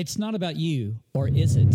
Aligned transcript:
It's 0.00 0.16
not 0.16 0.34
about 0.34 0.56
you, 0.56 0.96
or 1.12 1.28
is 1.28 1.56
it? 1.56 1.70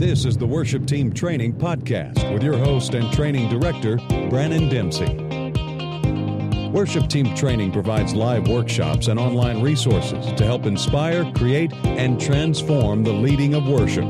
This 0.00 0.24
is 0.24 0.36
the 0.36 0.48
Worship 0.48 0.84
Team 0.84 1.12
Training 1.12 1.52
Podcast 1.52 2.34
with 2.34 2.42
your 2.42 2.58
host 2.58 2.94
and 2.94 3.12
training 3.12 3.48
director, 3.48 3.98
Brannon 4.28 4.68
Dempsey. 4.68 5.14
Worship 6.70 7.08
Team 7.08 7.36
Training 7.36 7.70
provides 7.70 8.14
live 8.16 8.48
workshops 8.48 9.06
and 9.06 9.20
online 9.20 9.62
resources 9.62 10.32
to 10.32 10.44
help 10.44 10.66
inspire, 10.66 11.30
create, 11.34 11.72
and 11.84 12.20
transform 12.20 13.04
the 13.04 13.12
leading 13.12 13.54
of 13.54 13.68
worship. 13.68 14.06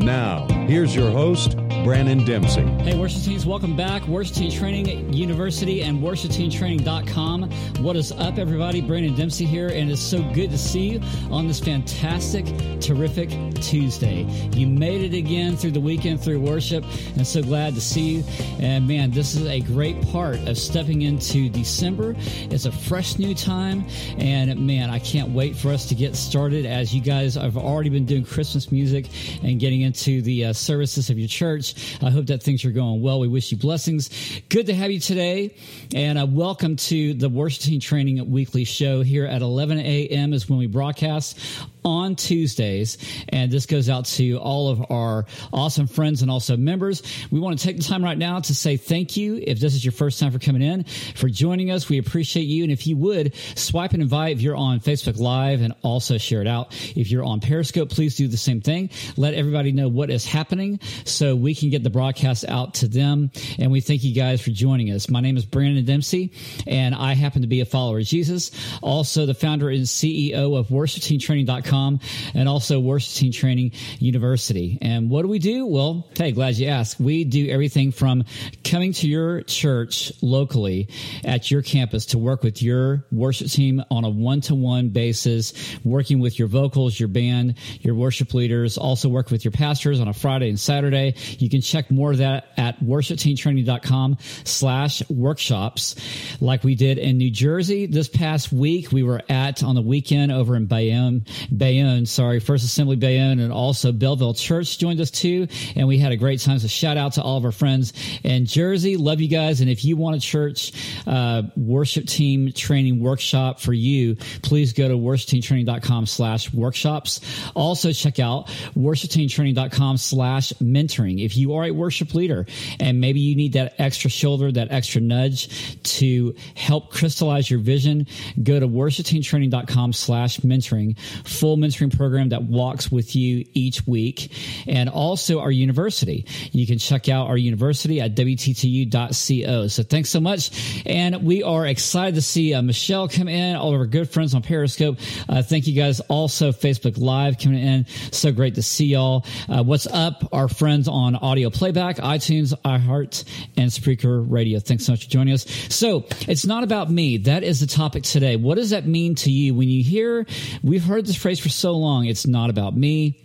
Now, 0.00 0.46
here's 0.66 0.96
your 0.96 1.10
host, 1.10 1.58
Brannon 1.84 2.24
Dempsey. 2.24 2.62
Hey, 2.82 2.98
worship 2.98 3.22
teams, 3.22 3.46
welcome 3.46 3.76
back. 3.76 4.06
Worship 4.06 4.36
Team 4.36 4.50
Training 4.50 5.12
University 5.12 5.82
and 5.82 6.02
worshipteamtraining.com. 6.02 7.50
What 7.82 7.96
is 7.96 8.12
up, 8.12 8.38
everybody? 8.38 8.80
Brannon 8.80 9.14
Dempsey 9.14 9.44
here, 9.44 9.68
and 9.68 9.90
it's 9.90 10.00
so 10.00 10.22
good 10.32 10.50
to 10.50 10.58
see 10.58 10.90
you 10.90 11.00
on 11.30 11.46
this 11.46 11.60
fantastic, 11.60 12.44
terrific 12.80 13.30
Tuesday. 13.56 14.24
You 14.52 14.66
made 14.66 15.02
it 15.12 15.16
again 15.16 15.56
through 15.56 15.70
the 15.70 15.80
weekend 15.80 16.20
through 16.20 16.40
worship, 16.40 16.84
and 17.16 17.26
so 17.26 17.42
glad 17.42 17.74
to 17.74 17.80
see 17.80 18.16
you. 18.16 18.24
And 18.58 18.86
man, 18.86 19.10
this 19.10 19.34
is 19.34 19.46
a 19.46 19.60
great 19.60 20.00
part 20.08 20.36
of 20.48 20.58
stepping 20.58 21.02
into 21.02 21.48
December. 21.48 22.14
It's 22.50 22.66
a 22.66 22.72
fresh 22.72 23.18
new 23.18 23.34
time, 23.34 23.86
and 24.18 24.66
man, 24.66 24.90
I 24.90 24.98
can't 24.98 25.30
wait 25.30 25.56
for 25.56 25.70
us 25.70 25.86
to 25.86 25.94
get 25.94 26.16
started 26.16 26.66
as 26.66 26.94
you 26.94 27.00
guys 27.00 27.36
have 27.36 27.56
already 27.56 27.90
been 27.90 28.04
doing 28.04 28.24
Christmas 28.24 28.70
music 28.70 29.06
and 29.42 29.58
getting 29.58 29.80
into 29.80 30.22
the 30.22 30.46
uh, 30.46 30.52
services 30.52 31.10
of 31.10 31.18
your 31.18 31.28
church. 31.28 31.67
I 32.02 32.10
hope 32.10 32.26
that 32.26 32.42
things 32.42 32.64
are 32.64 32.70
going 32.70 33.02
well. 33.02 33.20
We 33.20 33.28
wish 33.28 33.50
you 33.52 33.58
blessings. 33.58 34.10
Good 34.48 34.66
to 34.66 34.74
have 34.74 34.90
you 34.90 35.00
today, 35.00 35.54
and 35.94 36.18
uh, 36.18 36.26
welcome 36.26 36.76
to 36.76 37.14
the 37.14 37.28
Worship 37.28 37.62
Team 37.62 37.80
Training 37.80 38.30
Weekly 38.30 38.64
Show 38.64 39.02
here 39.02 39.26
at 39.26 39.42
11 39.42 39.78
a.m. 39.78 40.32
is 40.32 40.48
when 40.48 40.58
we 40.58 40.66
broadcast 40.66 41.38
on 41.84 42.16
Tuesdays. 42.16 42.98
And 43.30 43.50
this 43.50 43.66
goes 43.66 43.88
out 43.88 44.04
to 44.06 44.36
all 44.36 44.68
of 44.68 44.90
our 44.90 45.24
awesome 45.52 45.86
friends 45.86 46.22
and 46.22 46.30
also 46.30 46.56
members. 46.56 47.02
We 47.30 47.40
want 47.40 47.58
to 47.58 47.64
take 47.64 47.78
the 47.78 47.82
time 47.82 48.04
right 48.04 48.18
now 48.18 48.40
to 48.40 48.54
say 48.54 48.76
thank 48.76 49.16
you. 49.16 49.42
If 49.42 49.58
this 49.58 49.74
is 49.74 49.84
your 49.84 49.92
first 49.92 50.20
time 50.20 50.30
for 50.30 50.38
coming 50.38 50.62
in, 50.62 50.84
for 50.84 51.28
joining 51.28 51.70
us, 51.70 51.88
we 51.88 51.98
appreciate 51.98 52.44
you. 52.44 52.62
And 52.62 52.72
if 52.72 52.86
you 52.86 52.96
would 52.98 53.34
swipe 53.54 53.92
and 53.92 54.02
invite 54.02 54.36
if 54.36 54.42
you're 54.42 54.56
on 54.56 54.80
Facebook 54.80 55.18
Live 55.18 55.62
and 55.62 55.74
also 55.82 56.18
share 56.18 56.40
it 56.40 56.46
out. 56.46 56.74
If 56.96 57.10
you're 57.10 57.24
on 57.24 57.40
Periscope, 57.40 57.90
please 57.90 58.16
do 58.16 58.28
the 58.28 58.36
same 58.36 58.60
thing. 58.60 58.90
Let 59.16 59.34
everybody 59.34 59.72
know 59.72 59.88
what 59.88 60.10
is 60.10 60.24
happening 60.24 60.80
so 61.04 61.34
we 61.34 61.54
can 61.58 61.70
get 61.70 61.82
the 61.82 61.90
broadcast 61.90 62.44
out 62.48 62.74
to 62.74 62.88
them. 62.88 63.30
And 63.58 63.70
we 63.70 63.80
thank 63.80 64.04
you 64.04 64.14
guys 64.14 64.40
for 64.40 64.50
joining 64.50 64.90
us. 64.90 65.08
My 65.08 65.20
name 65.20 65.36
is 65.36 65.44
Brannon 65.44 65.84
Dempsey, 65.84 66.32
and 66.66 66.94
I 66.94 67.14
happen 67.14 67.42
to 67.42 67.48
be 67.48 67.60
a 67.60 67.64
follower 67.64 67.98
of 67.98 68.04
Jesus, 68.04 68.50
also 68.82 69.26
the 69.26 69.34
founder 69.34 69.68
and 69.68 69.84
CEO 69.84 70.58
of 70.58 70.68
worshipteamtraining.com 70.68 72.00
and 72.34 72.48
also 72.48 72.80
Worship 72.80 73.14
Team 73.14 73.32
Training 73.32 73.72
University. 73.98 74.78
And 74.80 75.10
what 75.10 75.22
do 75.22 75.28
we 75.28 75.38
do? 75.38 75.66
Well, 75.66 76.08
hey, 76.16 76.32
glad 76.32 76.56
you 76.56 76.68
asked. 76.68 77.00
We 77.00 77.24
do 77.24 77.48
everything 77.48 77.92
from 77.92 78.24
coming 78.64 78.92
to 78.94 79.08
your 79.08 79.42
church 79.42 80.12
locally 80.22 80.88
at 81.24 81.50
your 81.50 81.62
campus 81.62 82.06
to 82.06 82.18
work 82.18 82.42
with 82.42 82.62
your 82.62 83.04
worship 83.10 83.48
team 83.48 83.82
on 83.90 84.04
a 84.04 84.08
one 84.08 84.40
to 84.42 84.54
one 84.54 84.88
basis, 84.90 85.52
working 85.84 86.20
with 86.20 86.38
your 86.38 86.48
vocals, 86.48 86.98
your 86.98 87.08
band, 87.08 87.56
your 87.80 87.94
worship 87.94 88.34
leaders, 88.34 88.78
also 88.78 89.08
work 89.08 89.30
with 89.30 89.44
your 89.44 89.52
pastors 89.52 90.00
on 90.00 90.08
a 90.08 90.12
Friday 90.12 90.48
and 90.48 90.58
Saturday. 90.58 91.14
You 91.38 91.47
can 91.48 91.60
check 91.60 91.90
more 91.90 92.12
of 92.12 92.18
that 92.18 92.52
at 92.56 92.80
worshipteamtraining.com 92.80 94.18
slash 94.44 95.08
workshops 95.08 95.94
like 96.40 96.64
we 96.64 96.74
did 96.74 96.98
in 96.98 97.18
New 97.18 97.30
Jersey 97.30 97.86
this 97.86 98.08
past 98.08 98.52
week. 98.52 98.92
We 98.92 99.02
were 99.02 99.22
at 99.28 99.62
on 99.62 99.74
the 99.74 99.82
weekend 99.82 100.32
over 100.32 100.56
in 100.56 100.66
Bayonne, 100.66 101.24
Bayonne, 101.54 102.06
sorry, 102.06 102.40
First 102.40 102.64
Assembly 102.64 102.96
Bayonne, 102.96 103.40
and 103.40 103.52
also 103.52 103.92
Belleville 103.92 104.34
Church 104.34 104.78
joined 104.78 105.00
us 105.00 105.10
too. 105.10 105.48
And 105.76 105.88
we 105.88 105.98
had 105.98 106.12
a 106.12 106.16
great 106.16 106.40
time. 106.40 106.58
So 106.58 106.68
shout 106.68 106.96
out 106.96 107.14
to 107.14 107.22
all 107.22 107.38
of 107.38 107.44
our 107.44 107.52
friends 107.52 107.92
in 108.22 108.46
Jersey. 108.46 108.96
Love 108.96 109.20
you 109.20 109.28
guys. 109.28 109.60
And 109.60 109.70
if 109.70 109.84
you 109.84 109.96
want 109.96 110.16
a 110.16 110.20
church 110.20 110.72
uh, 111.06 111.42
worship 111.56 112.06
team 112.06 112.52
training 112.52 113.00
workshop 113.00 113.60
for 113.60 113.72
you, 113.72 114.16
please 114.42 114.72
go 114.72 114.88
to 114.88 114.94
worshipteamtraining.com 114.94 116.06
slash 116.06 116.52
workshops. 116.52 117.20
Also 117.54 117.92
check 117.92 118.18
out 118.18 118.48
worshipteamtraining.com 118.76 119.96
slash 119.96 120.52
mentoring. 120.54 121.24
If 121.24 121.36
you 121.38 121.54
are 121.54 121.64
a 121.64 121.70
worship 121.70 122.14
leader 122.14 122.46
and 122.80 123.00
maybe 123.00 123.20
you 123.20 123.36
need 123.36 123.54
that 123.54 123.74
extra 123.78 124.10
shoulder, 124.10 124.50
that 124.52 124.70
extra 124.70 125.00
nudge 125.00 125.82
to 125.82 126.34
help 126.54 126.90
crystallize 126.90 127.50
your 127.50 127.60
vision, 127.60 128.06
go 128.42 128.58
to 128.58 128.68
worshipteamtraining.com 128.68 129.92
slash 129.92 130.38
mentoring. 130.40 130.98
Full 131.24 131.56
mentoring 131.56 131.96
program 131.96 132.30
that 132.30 132.42
walks 132.42 132.90
with 132.90 133.14
you 133.16 133.44
each 133.54 133.86
week. 133.86 134.32
And 134.66 134.88
also 134.88 135.40
our 135.40 135.50
university. 135.50 136.26
You 136.52 136.66
can 136.66 136.78
check 136.78 137.08
out 137.08 137.28
our 137.28 137.36
university 137.36 138.00
at 138.00 138.14
WTTU.co. 138.14 139.68
So 139.68 139.82
thanks 139.82 140.10
so 140.10 140.20
much. 140.20 140.82
And 140.86 141.22
we 141.24 141.42
are 141.42 141.66
excited 141.66 142.14
to 142.16 142.22
see 142.22 142.54
uh, 142.54 142.62
Michelle 142.62 143.08
come 143.08 143.28
in, 143.28 143.56
all 143.56 143.74
of 143.74 143.80
our 143.80 143.86
good 143.86 144.10
friends 144.10 144.34
on 144.34 144.42
Periscope. 144.42 144.98
Uh, 145.28 145.42
thank 145.42 145.66
you 145.66 145.74
guys. 145.74 146.00
Also 146.00 146.52
Facebook 146.52 146.98
Live 146.98 147.38
coming 147.38 147.62
in. 147.62 147.86
So 148.12 148.32
great 148.32 148.56
to 148.56 148.62
see 148.62 148.86
y'all. 148.86 149.24
Uh, 149.48 149.62
what's 149.62 149.86
up? 149.86 150.28
Our 150.32 150.48
friends 150.48 150.88
on 150.88 151.16
audio 151.28 151.50
playback, 151.50 151.96
iTunes, 151.98 152.54
iHeart, 152.64 153.24
and 153.58 153.70
Spreaker 153.70 154.24
Radio. 154.26 154.60
Thanks 154.60 154.86
so 154.86 154.92
much 154.92 155.04
for 155.04 155.10
joining 155.10 155.34
us. 155.34 155.44
So 155.68 156.06
it's 156.26 156.46
not 156.46 156.64
about 156.64 156.90
me. 156.90 157.18
That 157.18 157.44
is 157.44 157.60
the 157.60 157.66
topic 157.66 158.02
today. 158.02 158.36
What 158.36 158.54
does 158.56 158.70
that 158.70 158.86
mean 158.86 159.14
to 159.16 159.30
you 159.30 159.54
when 159.54 159.68
you 159.68 159.84
hear, 159.84 160.26
we've 160.62 160.84
heard 160.84 161.04
this 161.04 161.16
phrase 161.16 161.38
for 161.38 161.50
so 161.50 161.72
long, 161.72 162.06
it's 162.06 162.26
not 162.26 162.48
about 162.48 162.74
me. 162.74 163.20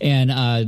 And, 0.00 0.30
uh, 0.30 0.64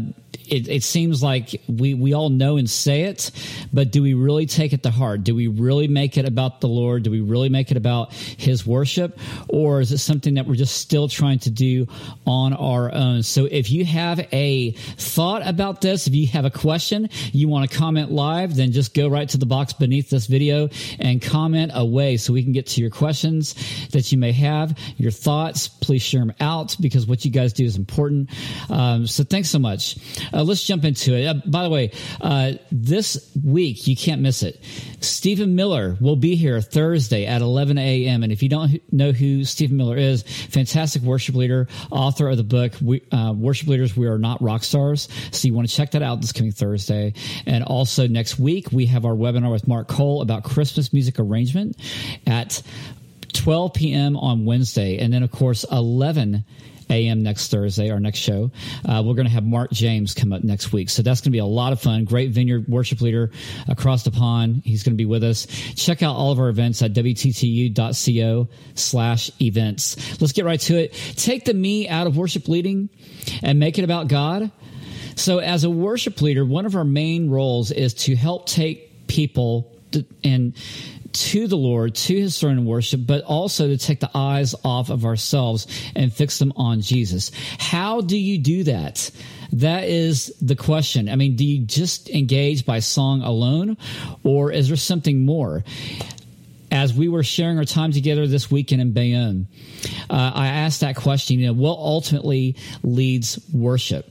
it, 0.50 0.68
it 0.68 0.82
seems 0.82 1.22
like 1.22 1.60
we, 1.68 1.94
we 1.94 2.12
all 2.14 2.30
know 2.30 2.56
and 2.56 2.68
say 2.68 3.02
it, 3.02 3.30
but 3.72 3.92
do 3.92 4.02
we 4.02 4.14
really 4.14 4.46
take 4.46 4.72
it 4.72 4.82
to 4.82 4.90
heart? 4.90 5.24
Do 5.24 5.34
we 5.34 5.46
really 5.46 5.88
make 5.88 6.16
it 6.16 6.26
about 6.26 6.60
the 6.60 6.68
Lord? 6.68 7.02
Do 7.02 7.10
we 7.10 7.20
really 7.20 7.48
make 7.48 7.70
it 7.70 7.76
about 7.76 8.12
His 8.12 8.66
worship? 8.66 9.18
Or 9.48 9.80
is 9.80 9.92
it 9.92 9.98
something 9.98 10.34
that 10.34 10.46
we're 10.46 10.54
just 10.54 10.76
still 10.76 11.08
trying 11.08 11.38
to 11.40 11.50
do 11.50 11.86
on 12.26 12.52
our 12.52 12.92
own? 12.92 13.22
So 13.22 13.44
if 13.44 13.70
you 13.70 13.84
have 13.84 14.20
a 14.32 14.72
thought 14.96 15.46
about 15.46 15.80
this, 15.80 16.06
if 16.06 16.14
you 16.14 16.26
have 16.28 16.44
a 16.44 16.50
question, 16.50 17.08
you 17.32 17.48
want 17.48 17.70
to 17.70 17.76
comment 17.76 18.10
live, 18.10 18.56
then 18.56 18.72
just 18.72 18.94
go 18.94 19.08
right 19.08 19.28
to 19.28 19.38
the 19.38 19.46
box 19.46 19.72
beneath 19.72 20.10
this 20.10 20.26
video 20.26 20.68
and 20.98 21.20
comment 21.22 21.72
away 21.74 22.16
so 22.16 22.32
we 22.32 22.42
can 22.42 22.52
get 22.52 22.66
to 22.68 22.80
your 22.80 22.90
questions 22.90 23.54
that 23.92 24.10
you 24.12 24.18
may 24.18 24.32
have, 24.32 24.78
your 24.96 25.10
thoughts. 25.10 25.68
Please 25.68 26.02
share 26.02 26.20
them 26.20 26.34
out 26.40 26.76
because 26.80 27.06
what 27.06 27.24
you 27.24 27.30
guys 27.30 27.52
do 27.52 27.64
is 27.64 27.76
important. 27.76 28.30
Um, 28.70 29.06
so 29.06 29.24
thanks 29.24 29.50
so 29.50 29.58
much. 29.58 29.96
Uh, 30.38 30.44
let's 30.44 30.62
jump 30.62 30.84
into 30.84 31.16
it. 31.16 31.26
Uh, 31.26 31.34
by 31.46 31.64
the 31.64 31.68
way, 31.68 31.90
uh, 32.20 32.52
this 32.70 33.32
week 33.44 33.88
you 33.88 33.96
can't 33.96 34.20
miss 34.20 34.44
it. 34.44 34.62
Stephen 35.00 35.56
Miller 35.56 35.96
will 36.00 36.14
be 36.14 36.36
here 36.36 36.60
Thursday 36.60 37.26
at 37.26 37.42
11 37.42 37.76
a.m. 37.76 38.22
And 38.22 38.30
if 38.30 38.40
you 38.40 38.48
don't 38.48 38.80
know 38.92 39.10
who 39.10 39.44
Stephen 39.44 39.76
Miller 39.76 39.96
is, 39.96 40.22
fantastic 40.22 41.02
worship 41.02 41.34
leader, 41.34 41.66
author 41.90 42.28
of 42.28 42.36
the 42.36 42.44
book 42.44 42.72
we, 42.80 43.02
uh, 43.10 43.34
"Worship 43.36 43.66
Leaders 43.66 43.96
We 43.96 44.06
Are 44.06 44.18
Not 44.18 44.40
Rock 44.40 44.62
Stars." 44.62 45.08
So 45.32 45.48
you 45.48 45.54
want 45.54 45.68
to 45.68 45.74
check 45.74 45.90
that 45.90 46.02
out 46.02 46.20
this 46.20 46.30
coming 46.30 46.52
Thursday. 46.52 47.14
And 47.44 47.64
also 47.64 48.06
next 48.06 48.38
week 48.38 48.70
we 48.70 48.86
have 48.86 49.04
our 49.04 49.14
webinar 49.14 49.50
with 49.50 49.66
Mark 49.66 49.88
Cole 49.88 50.22
about 50.22 50.44
Christmas 50.44 50.92
music 50.92 51.18
arrangement 51.18 51.76
at 52.28 52.62
12 53.32 53.74
p.m. 53.74 54.16
on 54.16 54.44
Wednesday, 54.44 54.98
and 54.98 55.12
then 55.12 55.24
of 55.24 55.32
course 55.32 55.64
11 55.72 56.44
a.m. 56.90 57.22
next 57.22 57.50
Thursday, 57.50 57.90
our 57.90 58.00
next 58.00 58.18
show. 58.18 58.50
Uh, 58.84 59.02
we're 59.04 59.14
going 59.14 59.26
to 59.26 59.32
have 59.32 59.44
Mark 59.44 59.70
James 59.70 60.14
come 60.14 60.32
up 60.32 60.44
next 60.44 60.72
week. 60.72 60.90
So 60.90 61.02
that's 61.02 61.20
going 61.20 61.30
to 61.30 61.30
be 61.30 61.38
a 61.38 61.46
lot 61.46 61.72
of 61.72 61.80
fun. 61.80 62.04
Great 62.04 62.30
vineyard 62.30 62.66
worship 62.68 63.00
leader 63.00 63.30
across 63.68 64.02
the 64.02 64.10
pond. 64.10 64.62
He's 64.64 64.82
going 64.82 64.94
to 64.94 64.96
be 64.96 65.06
with 65.06 65.24
us. 65.24 65.46
Check 65.74 66.02
out 66.02 66.14
all 66.14 66.32
of 66.32 66.38
our 66.38 66.48
events 66.48 66.82
at 66.82 66.92
WTTU.co 66.92 68.48
slash 68.74 69.30
events. 69.40 70.20
Let's 70.20 70.32
get 70.32 70.44
right 70.44 70.60
to 70.60 70.76
it. 70.76 70.92
Take 71.16 71.44
the 71.44 71.54
me 71.54 71.88
out 71.88 72.06
of 72.06 72.16
worship 72.16 72.48
leading 72.48 72.88
and 73.42 73.58
make 73.58 73.78
it 73.78 73.84
about 73.84 74.08
God. 74.08 74.50
So 75.16 75.38
as 75.38 75.64
a 75.64 75.70
worship 75.70 76.22
leader, 76.22 76.44
one 76.44 76.64
of 76.64 76.76
our 76.76 76.84
main 76.84 77.28
roles 77.28 77.70
is 77.70 77.94
to 77.94 78.14
help 78.14 78.46
take 78.46 79.08
people 79.08 79.74
and 80.22 80.54
to 81.12 81.46
the 81.46 81.56
Lord, 81.56 81.94
to 81.94 82.16
his 82.16 82.38
throne 82.38 82.58
of 82.58 82.64
worship, 82.64 83.00
but 83.06 83.24
also 83.24 83.68
to 83.68 83.78
take 83.78 84.00
the 84.00 84.10
eyes 84.14 84.54
off 84.64 84.90
of 84.90 85.04
ourselves 85.04 85.66
and 85.94 86.12
fix 86.12 86.38
them 86.38 86.52
on 86.56 86.80
Jesus. 86.80 87.30
How 87.58 88.00
do 88.00 88.16
you 88.16 88.38
do 88.38 88.64
that? 88.64 89.10
That 89.52 89.84
is 89.84 90.34
the 90.40 90.56
question. 90.56 91.08
I 91.08 91.16
mean, 91.16 91.36
do 91.36 91.44
you 91.44 91.64
just 91.64 92.10
engage 92.10 92.66
by 92.66 92.80
song 92.80 93.22
alone, 93.22 93.76
or 94.22 94.52
is 94.52 94.68
there 94.68 94.76
something 94.76 95.24
more? 95.24 95.64
as 96.70 96.92
we 96.92 97.08
were 97.08 97.22
sharing 97.22 97.58
our 97.58 97.64
time 97.64 97.92
together 97.92 98.26
this 98.26 98.50
weekend 98.50 98.82
in 98.82 98.92
Bayonne, 98.92 99.48
uh, 100.10 100.32
I 100.34 100.48
asked 100.48 100.80
that 100.82 100.96
question, 100.96 101.38
you 101.38 101.46
know, 101.46 101.52
what 101.54 101.78
ultimately 101.78 102.56
leads 102.82 103.38
worship? 103.52 104.06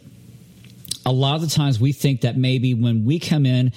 A 1.08 1.12
lot 1.12 1.36
of 1.36 1.42
the 1.42 1.48
times 1.48 1.80
we 1.80 1.94
think 1.94 2.22
that 2.22 2.36
maybe 2.36 2.74
when 2.74 3.06
we 3.06 3.18
come 3.18 3.46
in, 3.46 3.72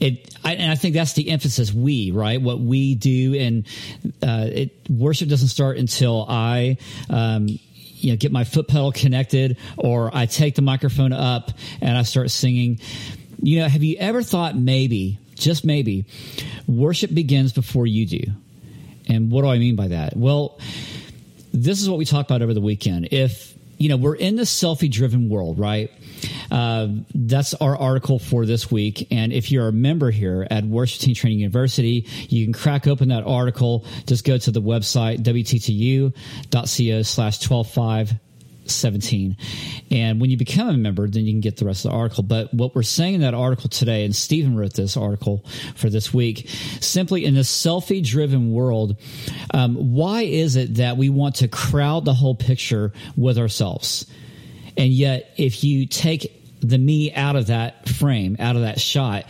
it, 0.00 0.34
I, 0.44 0.54
and 0.54 0.68
I 0.68 0.74
think 0.74 0.94
that's 0.94 1.12
the 1.12 1.30
emphasis 1.30 1.72
we, 1.72 2.10
right? 2.10 2.42
What 2.42 2.58
we 2.58 2.96
do 2.96 3.34
and, 3.36 3.66
uh, 4.20 4.48
it, 4.50 4.90
worship 4.90 5.28
doesn't 5.28 5.48
start 5.48 5.78
until 5.78 6.26
I, 6.28 6.78
um, 7.08 7.46
you 7.46 8.10
know, 8.10 8.16
get 8.16 8.32
my 8.32 8.42
foot 8.42 8.66
pedal 8.66 8.90
connected 8.90 9.58
or 9.76 10.10
I 10.12 10.26
take 10.26 10.56
the 10.56 10.62
microphone 10.62 11.12
up 11.12 11.52
and 11.80 11.96
I 11.96 12.02
start 12.02 12.32
singing. 12.32 12.80
You 13.40 13.60
know, 13.60 13.68
have 13.68 13.84
you 13.84 13.96
ever 14.00 14.24
thought 14.24 14.56
maybe, 14.56 15.20
just 15.36 15.64
maybe, 15.64 16.06
worship 16.66 17.14
begins 17.14 17.52
before 17.52 17.86
you 17.86 18.06
do? 18.06 18.24
And 19.08 19.30
what 19.30 19.42
do 19.42 19.48
I 19.48 19.58
mean 19.58 19.76
by 19.76 19.88
that? 19.88 20.16
Well, 20.16 20.58
this 21.52 21.80
is 21.80 21.88
what 21.88 21.98
we 21.98 22.06
talked 22.06 22.28
about 22.28 22.42
over 22.42 22.54
the 22.54 22.60
weekend. 22.60 23.08
If, 23.12 23.51
you 23.82 23.88
know, 23.88 23.96
we're 23.96 24.14
in 24.14 24.36
this 24.36 24.62
selfie 24.62 24.88
driven 24.88 25.28
world, 25.28 25.58
right? 25.58 25.90
Uh, 26.52 26.86
that's 27.16 27.52
our 27.54 27.76
article 27.76 28.20
for 28.20 28.46
this 28.46 28.70
week. 28.70 29.08
And 29.10 29.32
if 29.32 29.50
you're 29.50 29.66
a 29.66 29.72
member 29.72 30.12
here 30.12 30.46
at 30.48 30.62
Team 30.62 31.14
Training 31.16 31.40
University, 31.40 32.06
you 32.28 32.44
can 32.46 32.52
crack 32.52 32.86
open 32.86 33.08
that 33.08 33.24
article. 33.24 33.84
Just 34.06 34.24
go 34.24 34.38
to 34.38 34.52
the 34.52 34.62
website, 34.62 35.24
wttu.co 35.24 37.02
slash 37.02 37.50
125 37.50 38.12
17. 38.66 39.36
And 39.90 40.20
when 40.20 40.30
you 40.30 40.36
become 40.36 40.68
a 40.68 40.76
member, 40.76 41.08
then 41.08 41.24
you 41.24 41.32
can 41.32 41.40
get 41.40 41.56
the 41.56 41.64
rest 41.64 41.84
of 41.84 41.90
the 41.90 41.96
article. 41.96 42.22
But 42.22 42.52
what 42.52 42.74
we're 42.74 42.82
saying 42.82 43.14
in 43.14 43.20
that 43.22 43.34
article 43.34 43.68
today, 43.68 44.04
and 44.04 44.14
Stephen 44.14 44.56
wrote 44.56 44.74
this 44.74 44.96
article 44.96 45.44
for 45.74 45.90
this 45.90 46.12
week, 46.12 46.48
simply 46.80 47.24
in 47.24 47.34
this 47.34 47.50
selfie 47.50 48.04
driven 48.04 48.52
world, 48.52 48.96
um, 49.52 49.94
why 49.94 50.22
is 50.22 50.56
it 50.56 50.76
that 50.76 50.96
we 50.96 51.08
want 51.08 51.36
to 51.36 51.48
crowd 51.48 52.04
the 52.04 52.14
whole 52.14 52.34
picture 52.34 52.92
with 53.16 53.38
ourselves? 53.38 54.06
And 54.76 54.92
yet, 54.92 55.32
if 55.36 55.64
you 55.64 55.86
take 55.86 56.41
the 56.62 56.78
me 56.78 57.12
out 57.12 57.36
of 57.36 57.48
that 57.48 57.88
frame, 57.88 58.36
out 58.38 58.56
of 58.56 58.62
that 58.62 58.80
shot, 58.80 59.24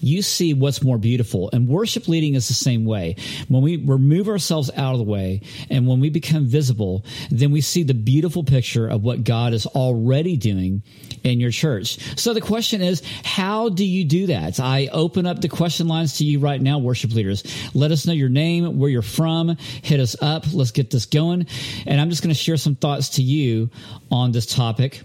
you 0.00 0.20
see 0.20 0.52
what's 0.52 0.82
more 0.82 0.98
beautiful. 0.98 1.48
And 1.52 1.66
worship 1.66 2.08
leading 2.08 2.34
is 2.34 2.46
the 2.46 2.54
same 2.54 2.84
way. 2.84 3.16
When 3.48 3.62
we 3.62 3.76
remove 3.76 4.28
ourselves 4.28 4.70
out 4.76 4.92
of 4.92 4.98
the 4.98 5.04
way 5.04 5.40
and 5.70 5.86
when 5.86 6.00
we 6.00 6.10
become 6.10 6.44
visible, 6.46 7.04
then 7.30 7.50
we 7.50 7.62
see 7.62 7.82
the 7.82 7.94
beautiful 7.94 8.44
picture 8.44 8.86
of 8.86 9.02
what 9.02 9.24
God 9.24 9.54
is 9.54 9.66
already 9.66 10.36
doing 10.36 10.82
in 11.22 11.40
your 11.40 11.50
church. 11.50 11.98
So 12.18 12.34
the 12.34 12.42
question 12.42 12.82
is, 12.82 13.02
how 13.24 13.70
do 13.70 13.84
you 13.84 14.04
do 14.04 14.26
that? 14.26 14.60
I 14.60 14.88
open 14.92 15.26
up 15.26 15.40
the 15.40 15.48
question 15.48 15.88
lines 15.88 16.18
to 16.18 16.24
you 16.24 16.38
right 16.38 16.60
now, 16.60 16.78
worship 16.78 17.12
leaders. 17.12 17.42
Let 17.72 17.90
us 17.90 18.06
know 18.06 18.12
your 18.12 18.28
name, 18.28 18.78
where 18.78 18.90
you're 18.90 19.02
from, 19.02 19.56
hit 19.82 20.00
us 20.00 20.16
up. 20.20 20.44
Let's 20.52 20.70
get 20.70 20.90
this 20.90 21.06
going. 21.06 21.46
And 21.86 21.98
I'm 22.00 22.10
just 22.10 22.22
going 22.22 22.34
to 22.34 22.40
share 22.40 22.58
some 22.58 22.74
thoughts 22.74 23.10
to 23.10 23.22
you 23.22 23.70
on 24.10 24.32
this 24.32 24.46
topic 24.46 25.02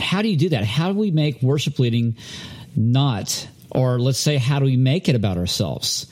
how 0.00 0.22
do 0.22 0.28
you 0.28 0.36
do 0.36 0.48
that? 0.50 0.64
How 0.64 0.92
do 0.92 0.98
we 0.98 1.10
make 1.10 1.42
worship 1.42 1.78
leading 1.78 2.16
not, 2.76 3.46
or 3.70 3.98
let's 3.98 4.18
say, 4.18 4.36
how 4.36 4.58
do 4.58 4.64
we 4.64 4.76
make 4.76 5.08
it 5.08 5.14
about 5.14 5.36
ourselves? 5.36 6.06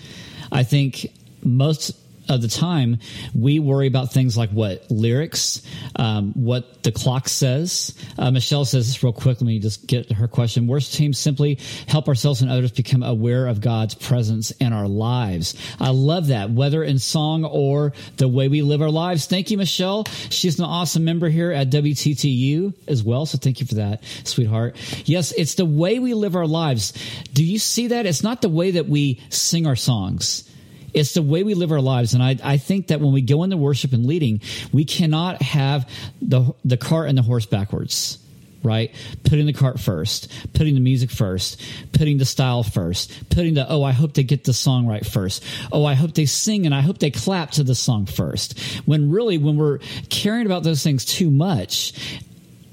I 0.51 0.63
think 0.63 1.07
most 1.43 1.93
of 2.29 2.43
the 2.43 2.49
time, 2.49 2.99
we 3.35 3.59
worry 3.59 3.87
about 3.87 4.13
things 4.13 4.37
like 4.37 4.51
what 4.51 4.91
lyrics, 4.91 5.63
um, 5.97 6.33
what 6.35 6.83
the 6.83 6.93
clock 6.93 7.29
says. 7.29 7.95
Uh, 8.19 8.31
Michelle 8.31 8.65
says 8.65 8.87
this 8.87 9.03
real 9.03 9.13
quick. 9.13 9.41
Let 9.41 9.47
me 9.47 9.59
just 9.59 9.87
get 9.87 10.09
to 10.09 10.15
her 10.15 10.29
question. 10.29 10.67
Worship 10.67 10.93
teams 10.93 11.19
simply 11.19 11.59
help 11.87 12.09
ourselves 12.09 12.43
and 12.43 12.51
others 12.51 12.73
become 12.73 13.03
aware 13.03 13.47
of 13.47 13.61
God's 13.61 13.95
presence 13.95 14.51
in 14.53 14.73
our 14.73 14.89
lives. 14.89 15.55
I 15.81 15.91
love 15.91 16.29
that, 16.29 16.51
whether 16.51 16.83
in 16.83 16.99
song 16.99 17.45
or 17.45 17.93
the 18.17 18.29
way 18.29 18.49
we 18.49 18.63
live 18.63 18.83
our 18.83 18.91
lives. 18.91 19.27
Thank 19.27 19.51
you, 19.51 19.59
Michelle. 19.59 20.05
She's 20.31 20.59
an 20.59 20.65
awesome 20.65 21.05
member 21.05 21.29
here 21.29 21.53
at 21.53 21.71
WTTU 21.71 22.75
as 22.87 23.03
well. 23.03 23.27
So 23.27 23.39
thank 23.39 23.61
you 23.61 23.67
for 23.67 23.77
that, 23.77 24.03
sweetheart. 24.25 24.77
Yes, 25.07 25.33
it's 25.33 25.55
the 25.55 25.65
way 25.65 25.99
we 25.99 26.15
live 26.15 26.37
our 26.37 26.47
lives. 26.47 26.93
Do 27.33 27.45
you 27.45 27.59
see 27.59 27.89
that? 27.89 28.07
It's 28.07 28.23
not 28.23 28.43
the 28.43 28.49
way 28.49 28.73
that 28.73 28.89
we 28.89 29.21
sing 29.31 29.67
our 29.67 29.77
songs. 29.77 30.45
It's 30.95 31.15
the 31.15 31.23
way 31.23 31.43
we 31.43 31.55
live 31.55 31.73
our 31.73 31.81
lives. 31.81 32.15
And 32.15 32.23
I, 32.23 32.37
I 32.43 32.57
think 32.57 32.89
that 32.89 33.01
when 33.01 33.13
we 33.13 33.23
go 33.23 33.43
into 33.43 33.57
worship 33.57 33.93
and 33.93 34.07
leading, 34.07 34.41
we 34.73 34.85
cannot 34.85 35.43
have 35.43 35.89
the, 36.21 36.55
the 36.65 36.77
cart 36.77 37.09
and 37.09 37.17
the 37.17 37.23
horse 37.23 37.47
backwards 37.47 38.19
right? 38.63 38.95
Putting 39.25 39.47
the 39.47 39.53
cart 39.53 39.79
first, 39.79 40.31
putting 40.53 40.75
the 40.75 40.81
music 40.81 41.11
first, 41.11 41.61
putting 41.93 42.19
the 42.19 42.25
style 42.25 42.63
first, 42.63 43.31
putting 43.31 43.55
the, 43.55 43.71
oh, 43.71 43.83
I 43.83 43.93
hope 43.93 44.15
they 44.15 44.25
get 44.25 44.45
the 44.45 44.53
song 44.53 44.87
right 44.87 45.07
first. 45.07 45.45
Oh, 45.71 45.85
I 45.85 45.95
hope 45.95 46.15
they 46.15 46.27
sing 46.27 46.67
and 46.67 46.75
I 46.75 46.81
hope 46.81 46.99
they 46.99 47.11
clap 47.11 47.53
to 47.53 47.63
the 47.63 47.75
song 47.75 48.07
first. 48.07 48.59
When 48.85 49.11
really, 49.11 49.39
when 49.39 49.57
we're 49.57 49.79
caring 50.11 50.47
about 50.47 50.65
those 50.65 50.83
things 50.83 51.05
too 51.05 51.31
much, 51.31 51.93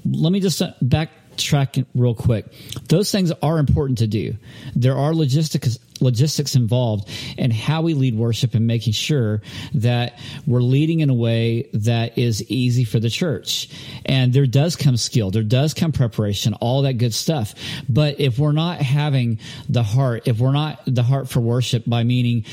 let 0.04 0.32
me 0.32 0.40
just 0.40 0.62
back 0.82 1.10
track 1.38 1.76
real 1.94 2.14
quick. 2.14 2.46
Those 2.88 3.10
things 3.10 3.32
are 3.42 3.58
important 3.58 3.98
to 3.98 4.06
do. 4.06 4.36
There 4.74 4.96
are 4.96 5.14
logistics 5.14 5.78
logistics 6.00 6.54
involved 6.54 7.08
in 7.38 7.50
how 7.50 7.82
we 7.82 7.94
lead 7.94 8.14
worship 8.14 8.54
and 8.54 8.66
making 8.66 8.92
sure 8.92 9.42
that 9.74 10.18
we're 10.46 10.60
leading 10.60 11.00
in 11.00 11.10
a 11.10 11.14
way 11.14 11.68
that 11.72 12.18
is 12.18 12.48
easy 12.50 12.84
for 12.84 13.00
the 13.00 13.10
church. 13.10 13.68
And 14.04 14.32
there 14.32 14.46
does 14.46 14.76
come 14.76 14.96
skill, 14.96 15.30
there 15.30 15.42
does 15.42 15.74
come 15.74 15.92
preparation, 15.92 16.54
all 16.54 16.82
that 16.82 16.94
good 16.94 17.14
stuff. 17.14 17.54
But 17.88 18.20
if 18.20 18.38
we're 18.38 18.52
not 18.52 18.78
having 18.78 19.38
the 19.68 19.82
heart, 19.82 20.28
if 20.28 20.38
we're 20.38 20.52
not 20.52 20.80
the 20.86 21.02
heart 21.02 21.28
for 21.28 21.40
worship 21.40 21.84
by 21.86 22.04
meaning, 22.04 22.44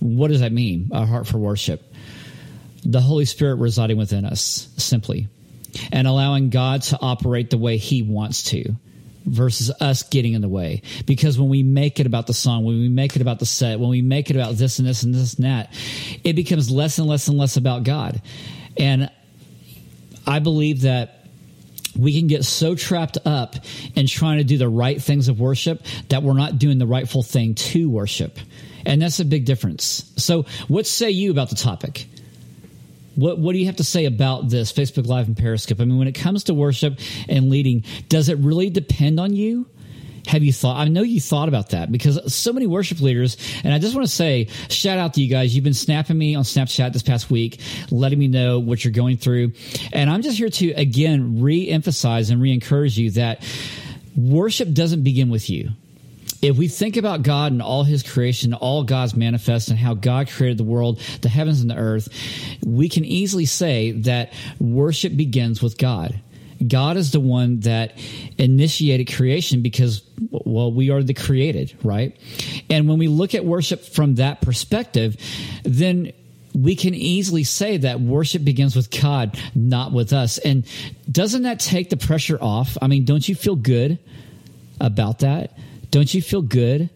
what 0.00 0.28
does 0.28 0.40
that 0.40 0.52
mean? 0.52 0.90
A 0.92 1.04
heart 1.06 1.26
for 1.26 1.38
worship. 1.38 1.82
The 2.84 3.00
Holy 3.00 3.26
Spirit 3.26 3.56
residing 3.56 3.98
within 3.98 4.24
us, 4.24 4.68
simply 4.78 5.28
and 5.92 6.06
allowing 6.06 6.50
God 6.50 6.82
to 6.82 6.98
operate 7.00 7.50
the 7.50 7.58
way 7.58 7.76
He 7.76 8.02
wants 8.02 8.44
to 8.50 8.76
versus 9.24 9.70
us 9.80 10.02
getting 10.02 10.32
in 10.32 10.42
the 10.42 10.48
way. 10.48 10.82
Because 11.06 11.38
when 11.38 11.48
we 11.48 11.62
make 11.62 12.00
it 12.00 12.06
about 12.06 12.26
the 12.26 12.34
song, 12.34 12.64
when 12.64 12.78
we 12.78 12.88
make 12.88 13.16
it 13.16 13.22
about 13.22 13.38
the 13.38 13.46
set, 13.46 13.78
when 13.78 13.90
we 13.90 14.02
make 14.02 14.30
it 14.30 14.36
about 14.36 14.54
this 14.56 14.78
and 14.78 14.88
this 14.88 15.02
and 15.02 15.14
this 15.14 15.34
and 15.34 15.44
that, 15.44 15.74
it 16.24 16.34
becomes 16.34 16.70
less 16.70 16.98
and 16.98 17.06
less 17.06 17.28
and 17.28 17.38
less 17.38 17.56
about 17.56 17.84
God. 17.84 18.20
And 18.76 19.10
I 20.26 20.38
believe 20.38 20.82
that 20.82 21.26
we 21.98 22.16
can 22.16 22.28
get 22.28 22.44
so 22.44 22.74
trapped 22.74 23.18
up 23.24 23.56
in 23.94 24.06
trying 24.06 24.38
to 24.38 24.44
do 24.44 24.58
the 24.58 24.68
right 24.68 25.02
things 25.02 25.28
of 25.28 25.40
worship 25.40 25.84
that 26.08 26.22
we're 26.22 26.34
not 26.34 26.58
doing 26.58 26.78
the 26.78 26.86
rightful 26.86 27.22
thing 27.22 27.54
to 27.54 27.90
worship. 27.90 28.38
And 28.86 29.02
that's 29.02 29.20
a 29.20 29.24
big 29.24 29.44
difference. 29.44 30.10
So, 30.16 30.46
what 30.68 30.86
say 30.86 31.10
you 31.10 31.30
about 31.30 31.50
the 31.50 31.56
topic? 31.56 32.06
What 33.20 33.38
what 33.38 33.52
do 33.52 33.58
you 33.58 33.66
have 33.66 33.76
to 33.76 33.84
say 33.84 34.06
about 34.06 34.48
this 34.48 34.72
Facebook 34.72 35.06
Live 35.06 35.26
and 35.26 35.36
Periscope? 35.36 35.80
I 35.80 35.84
mean, 35.84 35.98
when 35.98 36.08
it 36.08 36.14
comes 36.14 36.44
to 36.44 36.54
worship 36.54 36.98
and 37.28 37.50
leading, 37.50 37.84
does 38.08 38.30
it 38.30 38.38
really 38.38 38.70
depend 38.70 39.20
on 39.20 39.34
you? 39.34 39.66
Have 40.26 40.42
you 40.42 40.52
thought? 40.52 40.78
I 40.78 40.88
know 40.88 41.02
you 41.02 41.20
thought 41.20 41.48
about 41.48 41.70
that 41.70 41.92
because 41.92 42.32
so 42.32 42.52
many 42.52 42.66
worship 42.66 43.00
leaders, 43.00 43.36
and 43.62 43.74
I 43.74 43.78
just 43.78 43.94
want 43.94 44.06
to 44.06 44.12
say, 44.12 44.48
shout 44.68 44.98
out 44.98 45.14
to 45.14 45.22
you 45.22 45.28
guys. 45.28 45.54
You've 45.54 45.64
been 45.64 45.74
snapping 45.74 46.16
me 46.16 46.34
on 46.34 46.44
Snapchat 46.44 46.92
this 46.92 47.02
past 47.02 47.30
week, 47.30 47.60
letting 47.90 48.18
me 48.18 48.28
know 48.28 48.58
what 48.58 48.84
you're 48.84 48.92
going 48.92 49.18
through. 49.18 49.52
And 49.92 50.08
I'm 50.08 50.22
just 50.22 50.38
here 50.38 50.48
to, 50.48 50.70
again, 50.72 51.42
re 51.42 51.68
emphasize 51.68 52.30
and 52.30 52.40
re 52.40 52.52
encourage 52.52 52.98
you 52.98 53.10
that 53.12 53.42
worship 54.16 54.72
doesn't 54.72 55.02
begin 55.04 55.30
with 55.30 55.50
you 55.50 55.70
if 56.42 56.56
we 56.56 56.68
think 56.68 56.96
about 56.96 57.22
God 57.22 57.52
and 57.52 57.60
all 57.60 57.84
his 57.84 58.02
creation, 58.02 58.54
all 58.54 58.82
God's 58.84 59.14
manifest 59.14 59.68
and 59.68 59.78
how 59.78 59.94
God 59.94 60.28
created 60.28 60.58
the 60.58 60.64
world, 60.64 61.00
the 61.20 61.28
heavens 61.28 61.60
and 61.60 61.70
the 61.70 61.76
earth, 61.76 62.08
we 62.64 62.88
can 62.88 63.04
easily 63.04 63.44
say 63.44 63.92
that 63.92 64.32
worship 64.58 65.16
begins 65.16 65.62
with 65.62 65.76
God. 65.76 66.20
God 66.66 66.96
is 66.96 67.12
the 67.12 67.20
one 67.20 67.60
that 67.60 67.98
initiated 68.36 69.14
creation 69.14 69.62
because, 69.62 70.02
well, 70.30 70.72
we 70.72 70.90
are 70.90 71.02
the 71.02 71.14
created, 71.14 71.74
right? 71.82 72.16
And 72.68 72.88
when 72.88 72.98
we 72.98 73.08
look 73.08 73.34
at 73.34 73.44
worship 73.44 73.82
from 73.82 74.16
that 74.16 74.42
perspective, 74.42 75.16
then 75.62 76.12
we 76.54 76.76
can 76.76 76.94
easily 76.94 77.44
say 77.44 77.78
that 77.78 78.00
worship 78.00 78.44
begins 78.44 78.76
with 78.76 78.90
God, 78.90 79.38
not 79.54 79.92
with 79.92 80.12
us. 80.12 80.38
And 80.38 80.66
doesn't 81.10 81.42
that 81.42 81.60
take 81.60 81.90
the 81.90 81.96
pressure 81.96 82.38
off? 82.40 82.76
I 82.82 82.88
mean, 82.88 83.04
don't 83.04 83.26
you 83.26 83.34
feel 83.34 83.56
good 83.56 83.98
about 84.80 85.20
that? 85.20 85.56
Don't 85.90 86.12
you 86.14 86.22
feel 86.22 86.42
good 86.42 86.90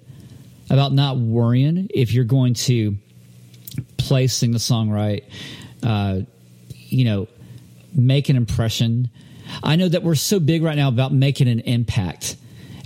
about 0.70 0.92
not 0.92 1.18
worrying 1.18 1.88
if 1.92 2.12
you're 2.12 2.24
going 2.24 2.54
to 2.54 2.96
play, 3.96 4.26
sing 4.26 4.52
the 4.52 4.58
song 4.58 4.90
right, 4.90 5.24
uh, 5.82 6.20
you 6.68 7.04
know, 7.04 7.28
make 7.92 8.28
an 8.28 8.36
impression? 8.36 9.10
I 9.62 9.76
know 9.76 9.88
that 9.88 10.02
we're 10.02 10.14
so 10.14 10.40
big 10.40 10.62
right 10.62 10.76
now 10.76 10.88
about 10.88 11.12
making 11.12 11.48
an 11.48 11.60
impact, 11.60 12.36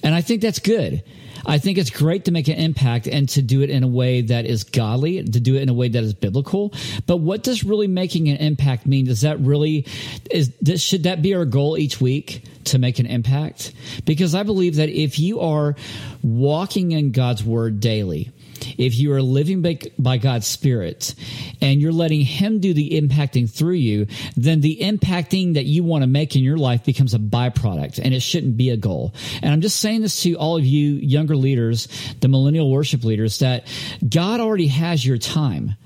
and 0.02 0.14
I 0.14 0.20
think 0.20 0.42
that's 0.42 0.58
good. 0.58 1.02
I 1.46 1.58
think 1.58 1.78
it's 1.78 1.90
great 1.90 2.24
to 2.26 2.30
make 2.30 2.48
an 2.48 2.56
impact 2.56 3.06
and 3.06 3.28
to 3.30 3.42
do 3.42 3.62
it 3.62 3.70
in 3.70 3.82
a 3.82 3.88
way 3.88 4.22
that 4.22 4.44
is 4.44 4.64
godly, 4.64 5.22
to 5.22 5.40
do 5.40 5.56
it 5.56 5.62
in 5.62 5.68
a 5.68 5.74
way 5.74 5.88
that 5.88 6.02
is 6.02 6.12
biblical. 6.12 6.72
But 7.06 7.18
what 7.18 7.42
does 7.42 7.64
really 7.64 7.86
making 7.86 8.28
an 8.28 8.36
impact 8.36 8.86
mean? 8.86 9.06
Does 9.06 9.22
that 9.22 9.38
really 9.40 9.86
is 10.30 10.52
this, 10.60 10.82
should 10.82 11.04
that 11.04 11.22
be 11.22 11.34
our 11.34 11.44
goal 11.44 11.78
each 11.78 12.00
week 12.00 12.42
to 12.64 12.78
make 12.78 12.98
an 12.98 13.06
impact? 13.06 13.72
Because 14.04 14.34
I 14.34 14.42
believe 14.42 14.76
that 14.76 14.88
if 14.88 15.18
you 15.18 15.40
are 15.40 15.76
walking 16.22 16.92
in 16.92 17.12
God's 17.12 17.44
word 17.44 17.80
daily, 17.80 18.30
if 18.78 18.98
you 18.98 19.12
are 19.12 19.22
living 19.22 19.62
by, 19.62 19.78
by, 19.98 20.18
God's 20.18 20.46
Spirit 20.46 21.14
and 21.60 21.80
you're 21.80 21.92
letting 21.92 22.22
Him 22.22 22.60
do 22.60 22.74
the 22.74 23.00
impacting 23.00 23.50
through 23.50 23.74
you, 23.74 24.06
then 24.36 24.60
the 24.60 24.78
impacting 24.80 25.54
that 25.54 25.64
you 25.64 25.84
want 25.84 26.02
to 26.02 26.06
make 26.06 26.36
in 26.36 26.42
your 26.42 26.56
life 26.56 26.84
becomes 26.84 27.14
a 27.14 27.18
byproduct 27.18 28.00
and 28.02 28.14
it 28.14 28.20
shouldn't 28.20 28.56
be 28.56 28.70
a 28.70 28.76
goal. 28.76 29.14
And 29.42 29.52
I'm 29.52 29.60
just 29.60 29.80
saying 29.80 30.02
this 30.02 30.22
to 30.22 30.34
all 30.34 30.56
of 30.56 30.64
you 30.64 30.94
younger 30.94 31.36
leaders, 31.36 31.88
the 32.20 32.28
millennial 32.28 32.70
worship 32.70 33.04
leaders, 33.04 33.38
that 33.38 33.66
God 34.06 34.40
already 34.40 34.68
has 34.68 35.04
your 35.04 35.18
time. 35.18 35.76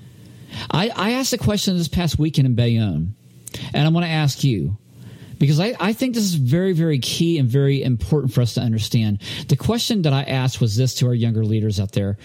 I, 0.71 0.89
I 0.95 1.11
asked 1.11 1.33
a 1.33 1.37
question 1.37 1.77
this 1.77 1.87
past 1.87 2.19
weekend 2.19 2.45
in 2.45 2.55
Bayonne 2.55 3.15
And 3.73 3.85
I'm 3.85 3.93
going 3.93 4.05
to 4.05 4.11
ask 4.11 4.43
you, 4.43 4.77
because 5.43 5.59
I, 5.59 5.75
I 5.77 5.91
think 5.91 6.15
this 6.15 6.23
is 6.23 6.35
very, 6.35 6.71
very 6.71 6.99
key 6.99 7.37
and 7.37 7.49
very 7.49 7.83
important 7.83 8.31
for 8.31 8.39
us 8.39 8.53
to 8.53 8.61
understand. 8.61 9.21
The 9.49 9.57
question 9.57 10.03
that 10.03 10.13
I 10.13 10.23
asked 10.23 10.61
was 10.61 10.77
this 10.77 10.95
to 10.95 11.07
our 11.07 11.13
younger 11.13 11.43
leaders 11.43 11.81
out 11.81 11.91
there 11.91 12.17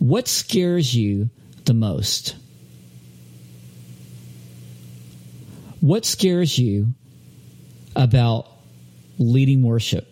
What 0.00 0.26
scares 0.26 0.92
you 0.92 1.30
the 1.66 1.74
most? 1.74 2.34
What 5.78 6.04
scares 6.04 6.58
you 6.58 6.94
about 7.94 8.48
leading 9.18 9.62
worship? 9.62 10.08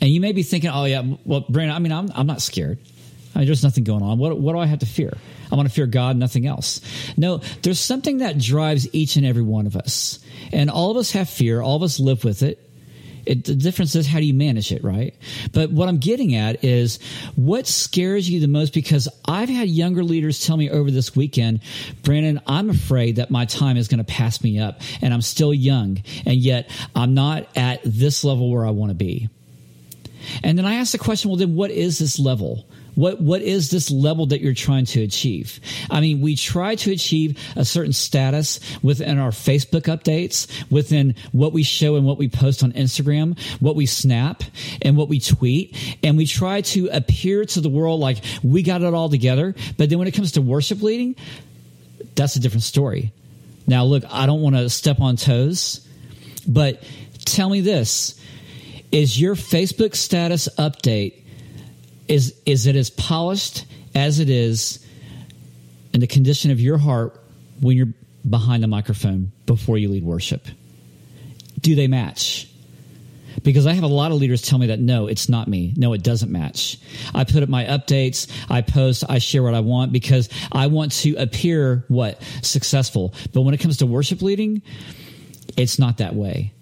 And 0.00 0.10
you 0.10 0.20
may 0.20 0.30
be 0.30 0.44
thinking, 0.44 0.70
oh, 0.70 0.84
yeah, 0.84 1.02
well, 1.24 1.44
Brannon, 1.48 1.74
I 1.74 1.80
mean, 1.80 1.90
I'm, 1.90 2.08
I'm 2.14 2.28
not 2.28 2.40
scared. 2.40 2.78
I 3.34 3.38
mean, 3.40 3.46
there's 3.46 3.64
nothing 3.64 3.82
going 3.82 4.04
on. 4.04 4.18
What, 4.18 4.38
what 4.38 4.52
do 4.52 4.60
I 4.60 4.66
have 4.66 4.78
to 4.78 4.86
fear? 4.86 5.16
I 5.54 5.56
want 5.56 5.68
to 5.68 5.74
fear 5.74 5.86
God, 5.86 6.16
nothing 6.16 6.48
else. 6.48 6.80
No, 7.16 7.38
there's 7.62 7.78
something 7.78 8.18
that 8.18 8.38
drives 8.38 8.92
each 8.92 9.14
and 9.14 9.24
every 9.24 9.44
one 9.44 9.68
of 9.68 9.76
us. 9.76 10.18
And 10.52 10.68
all 10.68 10.90
of 10.90 10.96
us 10.96 11.12
have 11.12 11.28
fear. 11.28 11.60
All 11.60 11.76
of 11.76 11.84
us 11.84 12.00
live 12.00 12.24
with 12.24 12.42
it. 12.42 12.58
It, 13.24 13.44
the 13.44 13.54
difference 13.54 13.94
is 13.94 14.04
how 14.04 14.18
do 14.18 14.24
you 14.24 14.34
manage 14.34 14.72
it, 14.72 14.82
right? 14.82 15.14
But 15.52 15.70
what 15.70 15.88
I'm 15.88 15.98
getting 15.98 16.34
at 16.34 16.64
is 16.64 16.98
what 17.36 17.68
scares 17.68 18.28
you 18.28 18.40
the 18.40 18.48
most 18.48 18.74
because 18.74 19.06
I've 19.28 19.48
had 19.48 19.68
younger 19.68 20.02
leaders 20.02 20.44
tell 20.44 20.56
me 20.56 20.70
over 20.70 20.90
this 20.90 21.14
weekend, 21.14 21.60
Brannon, 22.02 22.40
I'm 22.48 22.68
afraid 22.68 23.16
that 23.16 23.30
my 23.30 23.44
time 23.44 23.76
is 23.76 23.86
going 23.86 23.98
to 23.98 24.12
pass 24.12 24.42
me 24.42 24.58
up 24.58 24.80
and 25.00 25.14
I'm 25.14 25.22
still 25.22 25.54
young 25.54 26.02
and 26.26 26.34
yet 26.34 26.68
I'm 26.96 27.14
not 27.14 27.46
at 27.54 27.80
this 27.84 28.24
level 28.24 28.50
where 28.50 28.66
I 28.66 28.70
want 28.70 28.90
to 28.90 28.96
be. 28.96 29.28
And 30.42 30.58
then 30.58 30.66
I 30.66 30.74
asked 30.74 30.90
the 30.90 30.98
question, 30.98 31.30
well, 31.30 31.38
then 31.38 31.54
what 31.54 31.70
is 31.70 32.00
this 32.00 32.18
level? 32.18 32.66
What 32.94 33.20
what 33.20 33.42
is 33.42 33.70
this 33.70 33.90
level 33.90 34.26
that 34.26 34.40
you're 34.40 34.54
trying 34.54 34.84
to 34.86 35.02
achieve? 35.02 35.60
I 35.90 36.00
mean, 36.00 36.20
we 36.20 36.36
try 36.36 36.74
to 36.76 36.92
achieve 36.92 37.38
a 37.56 37.64
certain 37.64 37.92
status 37.92 38.60
within 38.82 39.18
our 39.18 39.30
Facebook 39.30 39.82
updates, 39.82 40.48
within 40.70 41.14
what 41.32 41.52
we 41.52 41.62
show 41.62 41.96
and 41.96 42.06
what 42.06 42.18
we 42.18 42.28
post 42.28 42.62
on 42.62 42.72
Instagram, 42.72 43.38
what 43.60 43.76
we 43.76 43.86
snap 43.86 44.42
and 44.82 44.96
what 44.96 45.08
we 45.08 45.20
tweet, 45.20 45.76
and 46.02 46.16
we 46.16 46.26
try 46.26 46.60
to 46.60 46.88
appear 46.88 47.44
to 47.44 47.60
the 47.60 47.68
world 47.68 48.00
like 48.00 48.18
we 48.42 48.62
got 48.62 48.82
it 48.82 48.94
all 48.94 49.08
together. 49.08 49.54
But 49.76 49.90
then 49.90 49.98
when 49.98 50.08
it 50.08 50.14
comes 50.14 50.32
to 50.32 50.42
worship 50.42 50.82
leading, 50.82 51.16
that's 52.14 52.36
a 52.36 52.40
different 52.40 52.62
story. 52.62 53.12
Now, 53.66 53.84
look, 53.84 54.04
I 54.10 54.26
don't 54.26 54.42
want 54.42 54.56
to 54.56 54.68
step 54.68 55.00
on 55.00 55.16
toes, 55.16 55.86
but 56.46 56.82
tell 57.24 57.48
me 57.48 57.60
this. 57.60 58.20
Is 58.92 59.20
your 59.20 59.34
Facebook 59.34 59.96
status 59.96 60.48
update 60.56 61.23
is 62.08 62.34
is 62.44 62.66
it 62.66 62.76
as 62.76 62.90
polished 62.90 63.64
as 63.94 64.20
it 64.20 64.28
is 64.28 64.84
in 65.92 66.00
the 66.00 66.06
condition 66.06 66.50
of 66.50 66.60
your 66.60 66.78
heart 66.78 67.20
when 67.60 67.76
you're 67.76 67.92
behind 68.28 68.62
the 68.62 68.66
microphone 68.66 69.32
before 69.46 69.78
you 69.78 69.88
lead 69.88 70.04
worship? 70.04 70.46
Do 71.60 71.74
they 71.74 71.86
match? 71.86 72.48
Because 73.42 73.66
I 73.66 73.72
have 73.72 73.84
a 73.84 73.88
lot 73.88 74.12
of 74.12 74.18
leaders 74.18 74.42
tell 74.42 74.58
me 74.58 74.68
that 74.68 74.78
no, 74.80 75.06
it's 75.06 75.28
not 75.28 75.48
me. 75.48 75.74
No, 75.76 75.92
it 75.92 76.02
doesn't 76.02 76.30
match. 76.30 76.78
I 77.14 77.24
put 77.24 77.42
up 77.42 77.48
my 77.48 77.64
updates, 77.64 78.30
I 78.48 78.62
post, 78.62 79.04
I 79.08 79.18
share 79.18 79.42
what 79.42 79.54
I 79.54 79.60
want 79.60 79.92
because 79.92 80.28
I 80.52 80.68
want 80.68 80.92
to 81.02 81.16
appear 81.16 81.84
what? 81.88 82.22
Successful. 82.42 83.12
But 83.32 83.42
when 83.42 83.54
it 83.54 83.60
comes 83.60 83.78
to 83.78 83.86
worship 83.86 84.22
leading, 84.22 84.62
it's 85.56 85.78
not 85.78 85.98
that 85.98 86.14
way. 86.14 86.53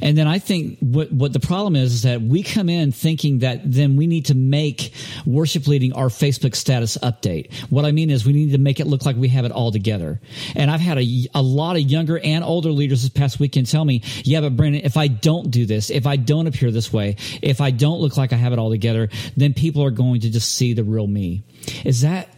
And 0.00 0.16
then 0.16 0.26
I 0.26 0.38
think 0.38 0.78
what, 0.80 1.12
what 1.12 1.32
the 1.32 1.40
problem 1.40 1.76
is, 1.76 1.92
is 1.92 2.02
that 2.02 2.22
we 2.22 2.42
come 2.42 2.68
in 2.68 2.92
thinking 2.92 3.40
that 3.40 3.60
then 3.64 3.96
we 3.96 4.06
need 4.06 4.26
to 4.26 4.34
make 4.34 4.92
worship 5.26 5.66
leading 5.66 5.92
our 5.92 6.08
Facebook 6.08 6.54
status 6.54 6.96
update. 6.98 7.52
What 7.70 7.84
I 7.84 7.92
mean 7.92 8.10
is 8.10 8.24
we 8.24 8.32
need 8.32 8.52
to 8.52 8.58
make 8.58 8.80
it 8.80 8.86
look 8.86 9.04
like 9.04 9.16
we 9.16 9.28
have 9.28 9.44
it 9.44 9.52
all 9.52 9.72
together. 9.72 10.20
And 10.54 10.70
I've 10.70 10.80
had 10.80 10.98
a, 10.98 11.26
a 11.34 11.42
lot 11.42 11.76
of 11.76 11.82
younger 11.82 12.18
and 12.18 12.44
older 12.44 12.70
leaders 12.70 13.02
this 13.02 13.10
past 13.10 13.40
weekend 13.40 13.68
tell 13.68 13.84
me, 13.84 14.02
yeah, 14.24 14.40
but 14.40 14.56
Brannon, 14.56 14.82
if 14.84 14.96
I 14.96 15.08
don't 15.08 15.50
do 15.50 15.66
this, 15.66 15.90
if 15.90 16.06
I 16.06 16.16
don't 16.16 16.46
appear 16.46 16.70
this 16.70 16.92
way, 16.92 17.16
if 17.42 17.60
I 17.60 17.70
don't 17.70 18.00
look 18.00 18.16
like 18.16 18.32
I 18.32 18.36
have 18.36 18.52
it 18.52 18.58
all 18.58 18.70
together, 18.70 19.08
then 19.36 19.54
people 19.54 19.82
are 19.84 19.90
going 19.90 20.20
to 20.20 20.30
just 20.30 20.54
see 20.54 20.72
the 20.72 20.84
real 20.84 21.06
me. 21.06 21.42
Is 21.84 22.02
that 22.02 22.28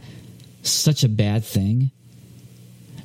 such 0.62 1.04
a 1.04 1.08
bad 1.08 1.44
thing? 1.44 1.90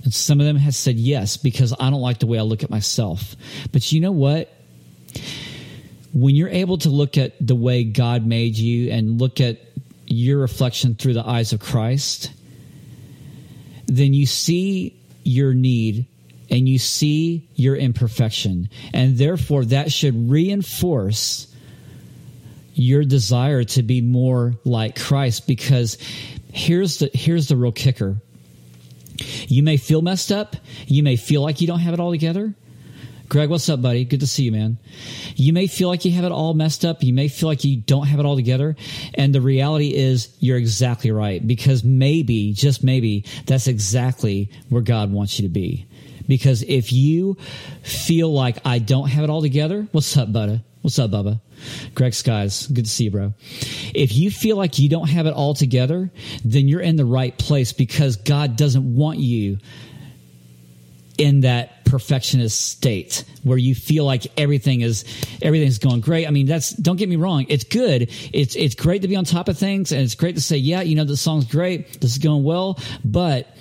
And 0.03 0.13
some 0.13 0.39
of 0.39 0.45
them 0.45 0.55
have 0.57 0.75
said 0.75 0.95
yes 0.95 1.37
because 1.37 1.73
I 1.79 1.89
don't 1.89 2.01
like 2.01 2.19
the 2.19 2.27
way 2.27 2.39
I 2.39 2.43
look 2.43 2.63
at 2.63 2.69
myself. 2.69 3.35
But 3.71 3.91
you 3.91 3.99
know 4.01 4.11
what? 4.11 4.51
When 6.13 6.35
you're 6.35 6.49
able 6.49 6.77
to 6.79 6.89
look 6.89 7.17
at 7.17 7.33
the 7.45 7.55
way 7.55 7.83
God 7.83 8.25
made 8.25 8.57
you 8.57 8.91
and 8.91 9.19
look 9.19 9.39
at 9.39 9.59
your 10.07 10.39
reflection 10.39 10.95
through 10.95 11.13
the 11.13 11.25
eyes 11.25 11.53
of 11.53 11.59
Christ, 11.59 12.31
then 13.85 14.13
you 14.13 14.25
see 14.25 14.99
your 15.23 15.53
need 15.53 16.07
and 16.49 16.67
you 16.67 16.79
see 16.79 17.47
your 17.55 17.75
imperfection. 17.75 18.69
And 18.93 19.17
therefore, 19.17 19.65
that 19.65 19.91
should 19.91 20.29
reinforce 20.29 21.47
your 22.73 23.03
desire 23.03 23.63
to 23.63 23.83
be 23.83 24.01
more 24.01 24.55
like 24.65 24.99
Christ 24.99 25.47
because 25.47 25.97
here's 26.51 26.99
the 26.99 27.09
here's 27.13 27.47
the 27.47 27.55
real 27.55 27.71
kicker 27.71 28.17
you 29.47 29.63
may 29.63 29.77
feel 29.77 30.01
messed 30.01 30.31
up. 30.31 30.55
You 30.87 31.03
may 31.03 31.15
feel 31.15 31.41
like 31.41 31.61
you 31.61 31.67
don't 31.67 31.79
have 31.79 31.93
it 31.93 31.99
all 31.99 32.11
together. 32.11 32.53
Greg, 33.31 33.49
what's 33.49 33.69
up, 33.69 33.81
buddy? 33.81 34.03
Good 34.03 34.19
to 34.19 34.27
see 34.27 34.43
you, 34.43 34.51
man. 34.51 34.77
You 35.37 35.53
may 35.53 35.67
feel 35.67 35.87
like 35.87 36.03
you 36.03 36.11
have 36.11 36.25
it 36.25 36.33
all 36.33 36.53
messed 36.53 36.83
up. 36.83 37.01
You 37.01 37.13
may 37.13 37.29
feel 37.29 37.47
like 37.47 37.63
you 37.63 37.77
don't 37.77 38.07
have 38.07 38.19
it 38.19 38.25
all 38.25 38.35
together. 38.35 38.75
And 39.13 39.33
the 39.33 39.39
reality 39.39 39.95
is 39.95 40.35
you're 40.41 40.57
exactly 40.57 41.11
right 41.11 41.45
because 41.47 41.81
maybe, 41.81 42.51
just 42.51 42.83
maybe, 42.83 43.23
that's 43.45 43.67
exactly 43.67 44.49
where 44.67 44.81
God 44.81 45.13
wants 45.13 45.39
you 45.39 45.47
to 45.47 45.53
be. 45.53 45.87
Because 46.27 46.61
if 46.63 46.91
you 46.91 47.37
feel 47.83 48.33
like 48.33 48.57
I 48.65 48.79
don't 48.79 49.07
have 49.07 49.23
it 49.23 49.29
all 49.29 49.41
together, 49.41 49.87
what's 49.93 50.17
up, 50.17 50.33
buddy? 50.33 50.61
What's 50.81 50.97
up, 50.97 51.11
Bubba? 51.11 51.39
Greg 51.93 52.13
Skies, 52.13 52.65
good 52.65 52.85
to 52.85 52.91
see 52.91 53.03
you, 53.05 53.11
bro. 53.11 53.33
If 53.93 54.15
you 54.15 54.31
feel 54.31 54.57
like 54.57 54.79
you 54.79 54.89
don't 54.89 55.09
have 55.09 55.27
it 55.27 55.33
all 55.33 55.53
together, 55.53 56.09
then 56.43 56.67
you're 56.67 56.81
in 56.81 56.95
the 56.95 57.05
right 57.05 57.37
place 57.37 57.71
because 57.71 58.15
God 58.15 58.55
doesn't 58.55 58.95
want 58.95 59.19
you 59.19 59.59
in 61.19 61.41
that 61.41 61.85
perfectionist 61.85 62.59
state 62.59 63.25
where 63.43 63.59
you 63.59 63.75
feel 63.75 64.05
like 64.05 64.25
everything 64.39 64.81
is 64.81 65.05
everything's 65.43 65.77
going 65.77 66.01
great. 66.01 66.25
I 66.25 66.31
mean, 66.31 66.47
that's 66.47 66.71
don't 66.71 66.95
get 66.95 67.09
me 67.09 67.15
wrong, 67.15 67.45
it's 67.47 67.63
good. 67.63 68.09
It's 68.33 68.55
it's 68.55 68.73
great 68.73 69.03
to 69.03 69.07
be 69.07 69.15
on 69.15 69.25
top 69.25 69.49
of 69.49 69.59
things 69.59 69.91
and 69.91 70.01
it's 70.01 70.15
great 70.15 70.33
to 70.35 70.41
say, 70.41 70.57
yeah, 70.57 70.81
you 70.81 70.95
know, 70.95 71.03
the 71.03 71.17
song's 71.17 71.45
great, 71.45 72.01
this 72.01 72.13
is 72.13 72.17
going 72.17 72.43
well, 72.43 72.79
but 73.05 73.55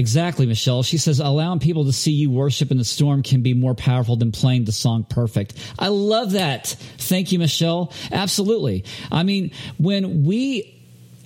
Exactly, 0.00 0.46
Michelle. 0.46 0.82
She 0.82 0.96
says 0.96 1.20
allowing 1.20 1.58
people 1.58 1.84
to 1.84 1.92
see 1.92 2.12
you 2.12 2.30
worship 2.30 2.70
in 2.70 2.78
the 2.78 2.86
storm 2.86 3.22
can 3.22 3.42
be 3.42 3.52
more 3.52 3.74
powerful 3.74 4.16
than 4.16 4.32
playing 4.32 4.64
the 4.64 4.72
song 4.72 5.04
perfect. 5.04 5.58
I 5.78 5.88
love 5.88 6.32
that. 6.32 6.68
Thank 6.96 7.32
you, 7.32 7.38
Michelle. 7.38 7.92
Absolutely. 8.10 8.86
I 9.12 9.24
mean, 9.24 9.50
when 9.76 10.24
we 10.24 10.74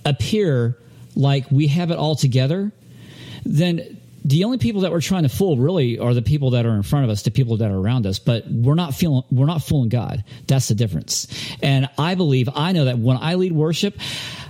appear 0.03 0.77
like 1.15 1.49
we 1.49 1.67
have 1.67 1.89
it 1.89 1.97
all 1.97 2.17
together, 2.17 2.73
then 3.45 4.01
the 4.25 4.43
only 4.43 4.57
people 4.57 4.81
that 4.81 4.91
we're 4.91 4.99
trying 4.99 5.23
to 5.23 5.29
fool 5.29 5.55
really 5.55 5.97
are 5.97 6.13
the 6.13 6.21
people 6.21 6.49
that 6.49 6.65
are 6.65 6.75
in 6.75 6.83
front 6.83 7.05
of 7.05 7.11
us, 7.11 7.21
the 7.21 7.31
people 7.31 7.55
that 7.57 7.71
are 7.71 7.77
around 7.77 8.05
us, 8.05 8.19
but 8.19 8.43
we're 8.51 8.75
not 8.75 8.93
feeling, 8.93 9.23
we're 9.31 9.45
not 9.45 9.63
fooling 9.63 9.87
God. 9.87 10.25
That's 10.47 10.67
the 10.67 10.75
difference. 10.75 11.27
And 11.61 11.87
I 11.97 12.15
believe, 12.15 12.49
I 12.53 12.73
know 12.73 12.85
that 12.85 12.99
when 12.99 13.15
I 13.15 13.35
lead 13.35 13.53
worship, 13.53 13.97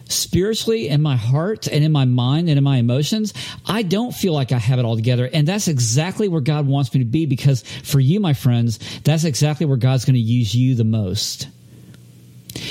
spiritually 0.07 0.87
in 0.87 1.01
my 1.01 1.15
heart 1.15 1.67
and 1.67 1.83
in 1.83 1.91
my 1.91 2.05
mind 2.05 2.49
and 2.49 2.57
in 2.57 2.63
my 2.63 2.77
emotions, 2.77 3.33
I 3.65 3.81
don't 3.81 4.13
feel 4.13 4.33
like 4.33 4.51
I 4.51 4.57
have 4.57 4.79
it 4.79 4.85
all 4.85 4.95
together. 4.95 5.29
And 5.31 5.47
that's 5.47 5.67
exactly 5.67 6.27
where 6.27 6.41
God 6.41 6.67
wants 6.67 6.93
me 6.93 6.99
to 6.99 7.05
be 7.05 7.25
because 7.25 7.63
for 7.83 7.99
you, 7.99 8.19
my 8.19 8.33
friends, 8.33 8.79
that's 9.01 9.23
exactly 9.23 9.65
where 9.65 9.77
God's 9.77 10.05
going 10.05 10.15
to 10.15 10.19
use 10.19 10.55
you 10.55 10.75
the 10.75 10.83
most. 10.83 11.47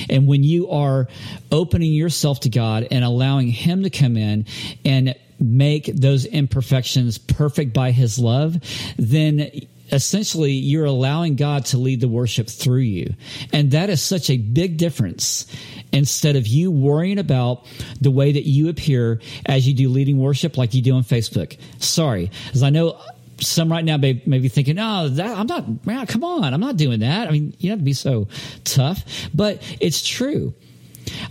And 0.09 0.26
when 0.26 0.43
you 0.43 0.71
are 0.71 1.09
opening 1.53 1.93
yourself 1.93 2.41
to 2.41 2.49
God 2.49 2.88
and 2.91 3.05
allowing 3.05 3.49
Him 3.49 3.83
to 3.83 3.91
come 3.91 4.17
in 4.17 4.47
and 4.85 5.14
make 5.38 5.87
those 5.87 6.25
imperfections 6.25 7.19
perfect 7.19 7.73
by 7.75 7.91
His 7.91 8.19
love, 8.19 8.57
then 8.97 9.50
essentially 9.93 10.53
you're 10.53 10.85
allowing 10.85 11.37
God 11.37 11.67
to 11.67 11.79
lead 11.79 12.00
the 12.00 12.09
worship 12.09 12.49
through 12.49 12.79
you. 12.79 13.14
And 13.53 13.71
that 13.73 13.91
is 13.91 14.03
such 14.03 14.31
a 14.31 14.37
big 14.37 14.76
difference. 14.76 15.47
Instead 15.93 16.35
of 16.37 16.47
you 16.47 16.71
worrying 16.71 17.19
about 17.19 17.67
the 18.00 18.11
way 18.11 18.33
that 18.33 18.49
you 18.49 18.69
appear 18.69 19.21
as 19.47 19.69
you 19.69 19.75
do 19.75 19.88
leading 19.88 20.19
worship 20.19 20.57
like 20.57 20.75
you 20.75 20.83
do 20.83 20.95
on 20.95 21.05
Facebook. 21.05 21.57
Sorry, 21.79 22.31
as 22.53 22.64
I 22.64 22.71
know 22.71 22.99
some 23.41 23.71
right 23.71 23.85
now 23.85 23.97
may, 23.97 24.21
may 24.26 24.38
be 24.38 24.49
thinking, 24.49 24.79
"Oh, 24.79 25.09
that 25.09 25.38
I'm 25.38 25.47
not. 25.47 25.87
Man, 25.87 26.07
come 26.07 26.25
on, 26.25 26.53
I'm 26.53 26.61
not 26.61 26.76
doing 26.76 27.00
that." 27.00 27.29
I 27.29 27.31
mean, 27.31 27.55
you 27.59 27.71
have 27.71 27.79
to 27.79 27.85
be 27.85 27.93
so 27.93 28.29
tough, 28.64 29.05
but 29.33 29.62
it's 29.81 30.07
true. 30.07 30.55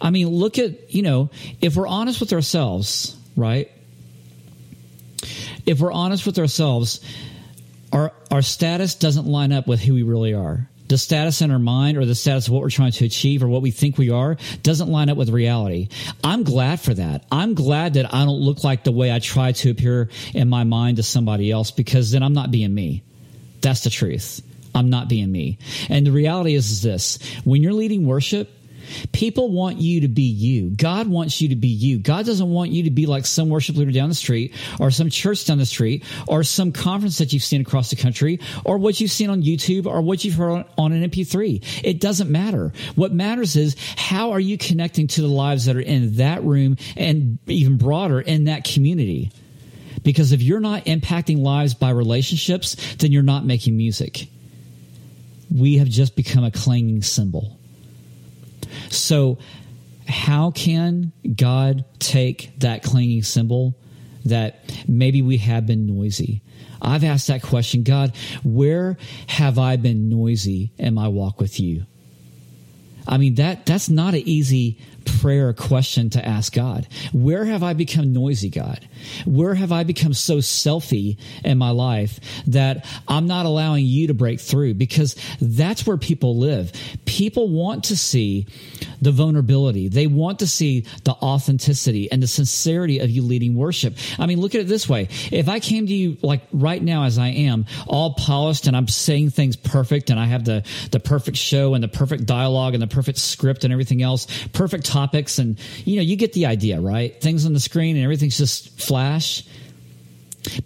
I 0.01 0.11
mean, 0.11 0.29
look 0.29 0.57
at 0.57 0.93
you 0.93 1.01
know, 1.01 1.29
if 1.61 1.75
we're 1.75 1.87
honest 1.87 2.19
with 2.19 2.31
ourselves, 2.33 3.17
right? 3.35 3.69
If 5.65 5.79
we're 5.79 5.91
honest 5.91 6.25
with 6.25 6.39
ourselves, 6.39 6.99
our 7.93 8.11
our 8.29 8.41
status 8.41 8.95
doesn't 8.95 9.25
line 9.25 9.53
up 9.53 9.67
with 9.67 9.79
who 9.79 9.93
we 9.93 10.03
really 10.03 10.33
are. 10.33 10.67
the 10.89 10.97
status 10.97 11.41
in 11.41 11.49
our 11.49 11.59
mind 11.59 11.97
or 11.97 12.05
the 12.05 12.13
status 12.13 12.47
of 12.47 12.53
what 12.53 12.61
we're 12.61 12.69
trying 12.69 12.91
to 12.91 13.05
achieve 13.05 13.41
or 13.41 13.47
what 13.47 13.61
we 13.61 13.71
think 13.71 13.97
we 13.97 14.09
are 14.09 14.37
doesn't 14.61 14.89
line 14.89 15.09
up 15.09 15.17
with 15.17 15.29
reality. 15.29 15.87
I'm 16.23 16.43
glad 16.43 16.79
for 16.81 16.93
that. 16.93 17.25
I'm 17.31 17.53
glad 17.55 17.95
that 17.95 18.13
I 18.13 18.25
don't 18.25 18.41
look 18.41 18.63
like 18.63 18.83
the 18.83 18.91
way 18.91 19.11
I 19.11 19.19
try 19.19 19.53
to 19.53 19.71
appear 19.71 20.09
in 20.33 20.49
my 20.49 20.63
mind 20.65 20.97
to 20.97 21.03
somebody 21.03 21.49
else 21.51 21.71
because 21.71 22.11
then 22.11 22.21
I'm 22.21 22.33
not 22.33 22.51
being 22.51 22.73
me. 22.73 23.01
That's 23.61 23.83
the 23.83 23.89
truth. 23.89 24.41
I'm 24.75 24.89
not 24.89 25.07
being 25.07 25.31
me. 25.31 25.57
And 25.89 26.05
the 26.05 26.11
reality 26.11 26.53
is, 26.53 26.69
is 26.69 26.81
this 26.81 27.19
when 27.43 27.63
you're 27.63 27.73
leading 27.73 28.05
worship, 28.05 28.51
People 29.11 29.51
want 29.51 29.77
you 29.77 30.01
to 30.01 30.07
be 30.07 30.23
you. 30.23 30.69
God 30.69 31.07
wants 31.07 31.41
you 31.41 31.49
to 31.49 31.55
be 31.55 31.67
you. 31.67 31.99
God 31.99 32.25
doesn't 32.25 32.49
want 32.49 32.71
you 32.71 32.83
to 32.83 32.91
be 32.91 33.05
like 33.05 33.25
some 33.25 33.49
worship 33.49 33.75
leader 33.75 33.91
down 33.91 34.09
the 34.09 34.15
street 34.15 34.53
or 34.79 34.91
some 34.91 35.09
church 35.09 35.45
down 35.45 35.57
the 35.57 35.65
street 35.65 36.03
or 36.27 36.43
some 36.43 36.71
conference 36.71 37.17
that 37.17 37.33
you've 37.33 37.43
seen 37.43 37.61
across 37.61 37.89
the 37.89 37.95
country 37.95 38.39
or 38.65 38.77
what 38.77 38.99
you've 38.99 39.11
seen 39.11 39.29
on 39.29 39.43
YouTube 39.43 39.85
or 39.85 40.01
what 40.01 40.23
you've 40.23 40.35
heard 40.35 40.65
on 40.77 40.91
an 40.93 41.09
MP3. 41.09 41.63
It 41.83 41.99
doesn't 41.99 42.29
matter. 42.29 42.71
What 42.95 43.11
matters 43.11 43.55
is 43.55 43.75
how 43.97 44.31
are 44.31 44.39
you 44.39 44.57
connecting 44.57 45.07
to 45.07 45.21
the 45.21 45.27
lives 45.27 45.65
that 45.65 45.75
are 45.75 45.81
in 45.81 46.15
that 46.17 46.43
room 46.43 46.77
and 46.95 47.39
even 47.47 47.77
broader 47.77 48.19
in 48.21 48.45
that 48.45 48.63
community? 48.63 49.31
Because 50.03 50.31
if 50.31 50.41
you're 50.41 50.59
not 50.59 50.85
impacting 50.85 51.39
lives 51.39 51.73
by 51.73 51.91
relationships, 51.91 52.75
then 52.95 53.11
you're 53.11 53.23
not 53.23 53.45
making 53.45 53.77
music. 53.77 54.27
We 55.53 55.77
have 55.77 55.87
just 55.87 56.15
become 56.15 56.43
a 56.43 56.51
clanging 56.51 57.01
cymbal. 57.03 57.59
So, 58.93 59.37
how 60.07 60.51
can 60.51 61.13
God 61.35 61.85
take 61.99 62.59
that 62.59 62.83
clanging 62.83 63.23
cymbal 63.23 63.75
that 64.25 64.59
maybe 64.87 65.21
we 65.21 65.37
have 65.37 65.65
been 65.65 65.85
noisy? 65.85 66.41
I've 66.81 67.03
asked 67.03 67.27
that 67.27 67.41
question 67.41 67.83
God, 67.83 68.13
where 68.43 68.97
have 69.27 69.57
I 69.57 69.77
been 69.77 70.09
noisy 70.09 70.71
in 70.77 70.93
my 70.93 71.07
walk 71.07 71.39
with 71.39 71.59
you? 71.59 71.85
I 73.07 73.17
mean 73.17 73.35
that 73.35 73.65
that's 73.65 73.89
not 73.89 74.13
an 74.13 74.21
easy 74.25 74.79
prayer 75.05 75.53
question 75.53 76.09
to 76.11 76.25
ask 76.25 76.53
God. 76.53 76.87
Where 77.11 77.45
have 77.45 77.63
I 77.63 77.73
become 77.73 78.13
noisy, 78.13 78.49
God? 78.49 78.87
Where 79.25 79.53
have 79.53 79.71
I 79.71 79.83
become 79.83 80.13
so 80.13 80.37
selfie 80.37 81.17
in 81.43 81.57
my 81.57 81.71
life 81.71 82.19
that 82.47 82.85
I'm 83.07 83.27
not 83.27 83.45
allowing 83.45 83.85
you 83.85 84.07
to 84.07 84.13
break 84.13 84.39
through? 84.39 84.75
Because 84.75 85.15
that's 85.41 85.85
where 85.85 85.97
people 85.97 86.37
live. 86.37 86.71
People 87.05 87.49
want 87.49 87.85
to 87.85 87.97
see 87.97 88.47
the 89.01 89.11
vulnerability. 89.11 89.89
They 89.89 90.07
want 90.07 90.39
to 90.39 90.47
see 90.47 90.85
the 91.03 91.11
authenticity 91.11 92.11
and 92.11 92.23
the 92.23 92.27
sincerity 92.27 92.99
of 92.99 93.09
you 93.09 93.21
leading 93.21 93.55
worship. 93.55 93.95
I 94.17 94.25
mean, 94.25 94.39
look 94.39 94.55
at 94.55 94.61
it 94.61 94.67
this 94.67 94.87
way. 94.87 95.09
If 95.31 95.49
I 95.49 95.59
came 95.59 95.87
to 95.87 95.93
you 95.93 96.17
like 96.21 96.41
right 96.51 96.81
now 96.81 97.03
as 97.03 97.17
I 97.17 97.27
am, 97.29 97.65
all 97.87 98.13
polished 98.13 98.67
and 98.67 98.75
I'm 98.75 98.87
saying 98.87 99.31
things 99.31 99.55
perfect 99.55 100.09
and 100.09 100.19
I 100.19 100.25
have 100.25 100.45
the, 100.45 100.63
the 100.91 100.99
perfect 100.99 101.37
show 101.37 101.73
and 101.73 101.83
the 101.83 101.87
perfect 101.87 102.25
dialogue 102.25 102.73
and 102.73 102.81
the 102.81 102.87
perfect 102.87 103.17
script 103.17 103.63
and 103.63 103.73
everything 103.73 104.01
else, 104.01 104.27
perfect 104.53 104.85
topics. 104.93 105.39
And, 105.39 105.59
you 105.85 105.95
know, 105.95 106.01
you 106.03 106.15
get 106.15 106.33
the 106.33 106.45
idea, 106.45 106.79
right? 106.79 107.19
Things 107.19 107.45
on 107.45 107.53
the 107.53 107.59
screen 107.59 107.95
and 107.95 108.03
everything's 108.03 108.37
just 108.37 108.79
flash. 108.79 109.43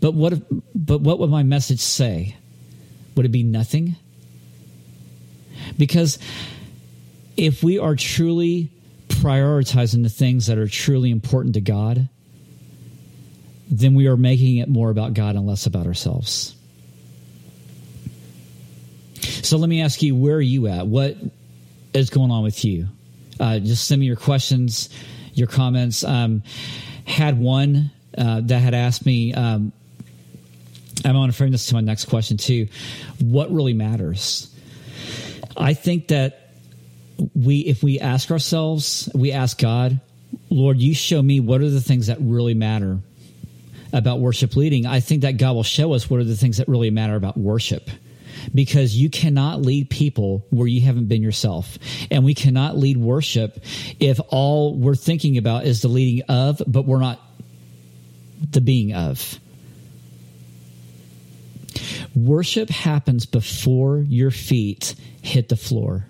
But 0.01 0.13
what, 0.13 0.33
if, 0.33 0.41
but 0.75 1.01
what 1.01 1.19
would 1.19 1.29
my 1.29 1.43
message 1.43 1.79
say? 1.79 2.35
Would 3.15 3.25
it 3.25 3.29
be 3.29 3.43
nothing? 3.43 3.95
Because 5.77 6.19
if 7.35 7.63
we 7.63 7.79
are 7.79 7.95
truly 7.95 8.69
prioritizing 9.07 10.03
the 10.03 10.09
things 10.09 10.47
that 10.47 10.57
are 10.57 10.67
truly 10.67 11.09
important 11.09 11.53
to 11.55 11.61
God, 11.61 12.09
then 13.69 13.95
we 13.95 14.07
are 14.07 14.17
making 14.17 14.57
it 14.57 14.69
more 14.69 14.89
about 14.89 15.13
God 15.13 15.35
and 15.35 15.45
less 15.45 15.65
about 15.65 15.87
ourselves. 15.87 16.55
So 19.21 19.57
let 19.57 19.69
me 19.69 19.81
ask 19.81 20.01
you, 20.01 20.15
where 20.15 20.35
are 20.35 20.41
you 20.41 20.67
at? 20.67 20.87
What 20.87 21.17
is 21.93 22.09
going 22.09 22.31
on 22.31 22.43
with 22.43 22.65
you? 22.65 22.87
Uh, 23.39 23.59
just 23.59 23.87
send 23.87 23.99
me 23.99 24.05
your 24.05 24.15
questions, 24.15 24.89
your 25.33 25.47
comments. 25.47 26.03
Um, 26.03 26.43
had 27.05 27.39
one 27.39 27.91
uh, 28.17 28.41
that 28.43 28.59
had 28.59 28.73
asked 28.73 29.05
me, 29.05 29.33
um, 29.33 29.71
I'm 31.05 31.13
going 31.13 31.29
to 31.29 31.35
frame 31.35 31.51
this 31.51 31.67
to 31.67 31.75
my 31.75 31.81
next 31.81 32.05
question 32.05 32.37
too. 32.37 32.67
What 33.19 33.51
really 33.51 33.73
matters? 33.73 34.53
I 35.55 35.73
think 35.73 36.09
that 36.09 36.51
we, 37.35 37.59
if 37.59 37.83
we 37.83 37.99
ask 37.99 38.31
ourselves, 38.31 39.09
we 39.13 39.31
ask 39.31 39.59
God, 39.59 39.99
Lord, 40.49 40.79
you 40.79 40.93
show 40.93 41.21
me 41.21 41.39
what 41.39 41.61
are 41.61 41.69
the 41.69 41.81
things 41.81 42.07
that 42.07 42.17
really 42.19 42.53
matter 42.53 42.99
about 43.93 44.19
worship 44.19 44.55
leading. 44.55 44.85
I 44.85 44.99
think 44.99 45.21
that 45.21 45.37
God 45.37 45.53
will 45.53 45.63
show 45.63 45.93
us 45.93 46.09
what 46.09 46.19
are 46.19 46.25
the 46.25 46.35
things 46.35 46.57
that 46.57 46.67
really 46.67 46.89
matter 46.89 47.15
about 47.15 47.37
worship 47.37 47.89
because 48.53 48.95
you 48.95 49.09
cannot 49.09 49.61
lead 49.61 49.89
people 49.89 50.45
where 50.49 50.67
you 50.67 50.81
haven't 50.81 51.07
been 51.07 51.21
yourself. 51.21 51.77
And 52.11 52.23
we 52.23 52.33
cannot 52.33 52.77
lead 52.77 52.97
worship 52.97 53.63
if 53.99 54.19
all 54.29 54.75
we're 54.75 54.95
thinking 54.95 55.37
about 55.37 55.65
is 55.65 55.81
the 55.81 55.87
leading 55.87 56.25
of, 56.27 56.61
but 56.67 56.85
we're 56.85 56.99
not 56.99 57.19
the 58.51 58.61
being 58.61 58.93
of. 58.93 59.39
Worship 62.15 62.69
happens 62.69 63.25
before 63.25 63.99
your 63.99 64.31
feet 64.31 64.95
hit 65.21 65.49
the 65.49 65.55
floor. 65.55 66.05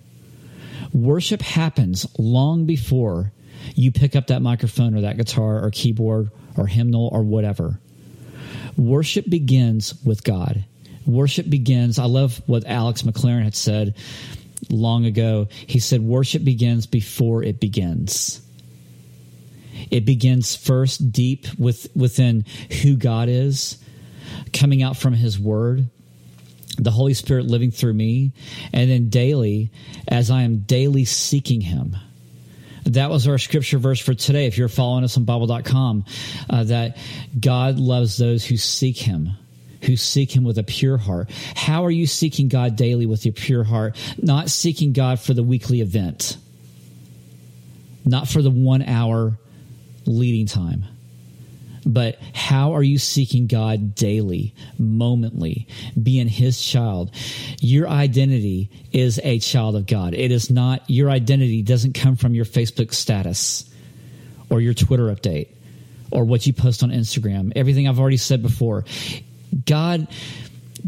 Worship 0.93 1.41
happens 1.41 2.07
long 2.17 2.65
before 2.65 3.31
you 3.75 3.91
pick 3.91 4.15
up 4.15 4.27
that 4.27 4.41
microphone 4.41 4.95
or 4.95 5.01
that 5.01 5.17
guitar 5.17 5.63
or 5.63 5.69
keyboard 5.71 6.31
or 6.55 6.67
hymnal 6.67 7.09
or 7.11 7.23
whatever. 7.23 7.79
Worship 8.77 9.29
begins 9.29 9.93
with 10.03 10.23
God. 10.23 10.63
Worship 11.07 11.49
begins. 11.49 11.97
I 11.97 12.05
love 12.05 12.41
what 12.45 12.65
Alex 12.67 13.03
McLaren 13.03 13.43
had 13.43 13.55
said 13.55 13.95
long 14.69 15.05
ago. 15.05 15.47
He 15.65 15.79
said, 15.79 16.01
Worship 16.01 16.43
begins 16.43 16.85
before 16.85 17.43
it 17.43 17.59
begins. 17.59 18.41
It 19.89 20.05
begins 20.05 20.55
first 20.55 21.11
deep 21.11 21.47
with, 21.57 21.87
within 21.95 22.45
who 22.81 22.97
God 22.97 23.29
is, 23.29 23.77
coming 24.51 24.83
out 24.83 24.97
from 24.97 25.13
His 25.13 25.39
Word, 25.39 25.89
the 26.77 26.91
Holy 26.91 27.13
Spirit 27.13 27.45
living 27.45 27.71
through 27.71 27.93
me, 27.93 28.33
and 28.73 28.89
then 28.89 29.09
daily, 29.09 29.71
as 30.07 30.29
I 30.29 30.41
am 30.41 30.59
daily 30.59 31.05
seeking 31.05 31.61
Him. 31.61 31.95
That 32.85 33.09
was 33.09 33.27
our 33.27 33.37
scripture 33.37 33.77
verse 33.77 33.99
for 33.99 34.13
today. 34.13 34.45
If 34.45 34.57
you're 34.57 34.67
following 34.67 35.03
us 35.03 35.17
on 35.17 35.25
Bible.com, 35.25 36.05
uh, 36.49 36.63
that 36.65 36.97
God 37.39 37.79
loves 37.79 38.17
those 38.17 38.45
who 38.45 38.57
seek 38.57 38.97
Him 38.97 39.31
who 39.87 39.97
seek 39.97 40.35
him 40.35 40.43
with 40.43 40.59
a 40.59 40.63
pure 40.63 40.97
heart. 40.97 41.31
How 41.55 41.85
are 41.85 41.91
you 41.91 42.05
seeking 42.05 42.47
God 42.47 42.75
daily 42.75 43.05
with 43.05 43.25
your 43.25 43.33
pure 43.33 43.63
heart? 43.63 43.95
Not 44.21 44.49
seeking 44.49 44.93
God 44.93 45.19
for 45.19 45.33
the 45.33 45.43
weekly 45.43 45.81
event, 45.81 46.37
not 48.05 48.27
for 48.27 48.41
the 48.43 48.51
one 48.51 48.83
hour 48.83 49.37
leading 50.05 50.45
time 50.45 50.85
but 51.87 52.19
how 52.33 52.73
are 52.73 52.83
you 52.83 52.97
seeking 52.97 53.47
God 53.47 53.95
daily, 53.95 54.53
momently, 54.77 55.67
being 56.01 56.27
His 56.27 56.61
child? 56.61 57.11
Your 57.61 57.87
identity 57.87 58.69
is 58.91 59.21
a 59.23 59.39
child 59.39 59.77
of 59.77 59.87
God. 59.87 60.13
It 60.13 60.31
is 60.31 60.51
not, 60.51 60.83
your 60.87 61.09
identity 61.09 61.61
doesn't 61.61 61.93
come 61.93 62.17
from 62.17 62.35
your 62.35 62.43
Facebook 62.43 62.93
status 62.93 63.73
or 64.49 64.59
your 64.59 64.73
Twitter 64.73 65.05
update 65.05 65.47
or 66.11 66.25
what 66.25 66.45
you 66.45 66.51
post 66.51 66.83
on 66.83 66.89
Instagram. 66.89 67.53
Everything 67.55 67.87
I've 67.87 67.99
already 67.99 68.17
said 68.17 68.41
before. 68.43 68.83
God 69.65 70.07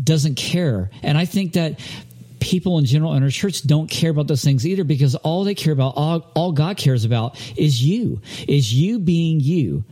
doesn't 0.01 0.35
care. 0.35 0.89
And 1.03 1.17
I 1.17 1.25
think 1.25 1.53
that 1.53 1.79
people 2.39 2.77
in 2.77 2.85
general 2.85 3.13
in 3.13 3.23
our 3.23 3.29
church 3.29 3.63
don't 3.63 3.89
care 3.89 4.11
about 4.11 4.27
those 4.27 4.43
things 4.43 4.65
either 4.65 4.83
because 4.83 5.15
all 5.15 5.43
they 5.43 5.55
care 5.55 5.73
about, 5.73 5.93
all, 5.95 6.31
all 6.35 6.51
God 6.51 6.77
cares 6.77 7.05
about 7.05 7.39
is 7.57 7.83
you, 7.83 8.21
is 8.47 8.73
you 8.73 8.99
being 8.99 9.39
you. 9.39 9.83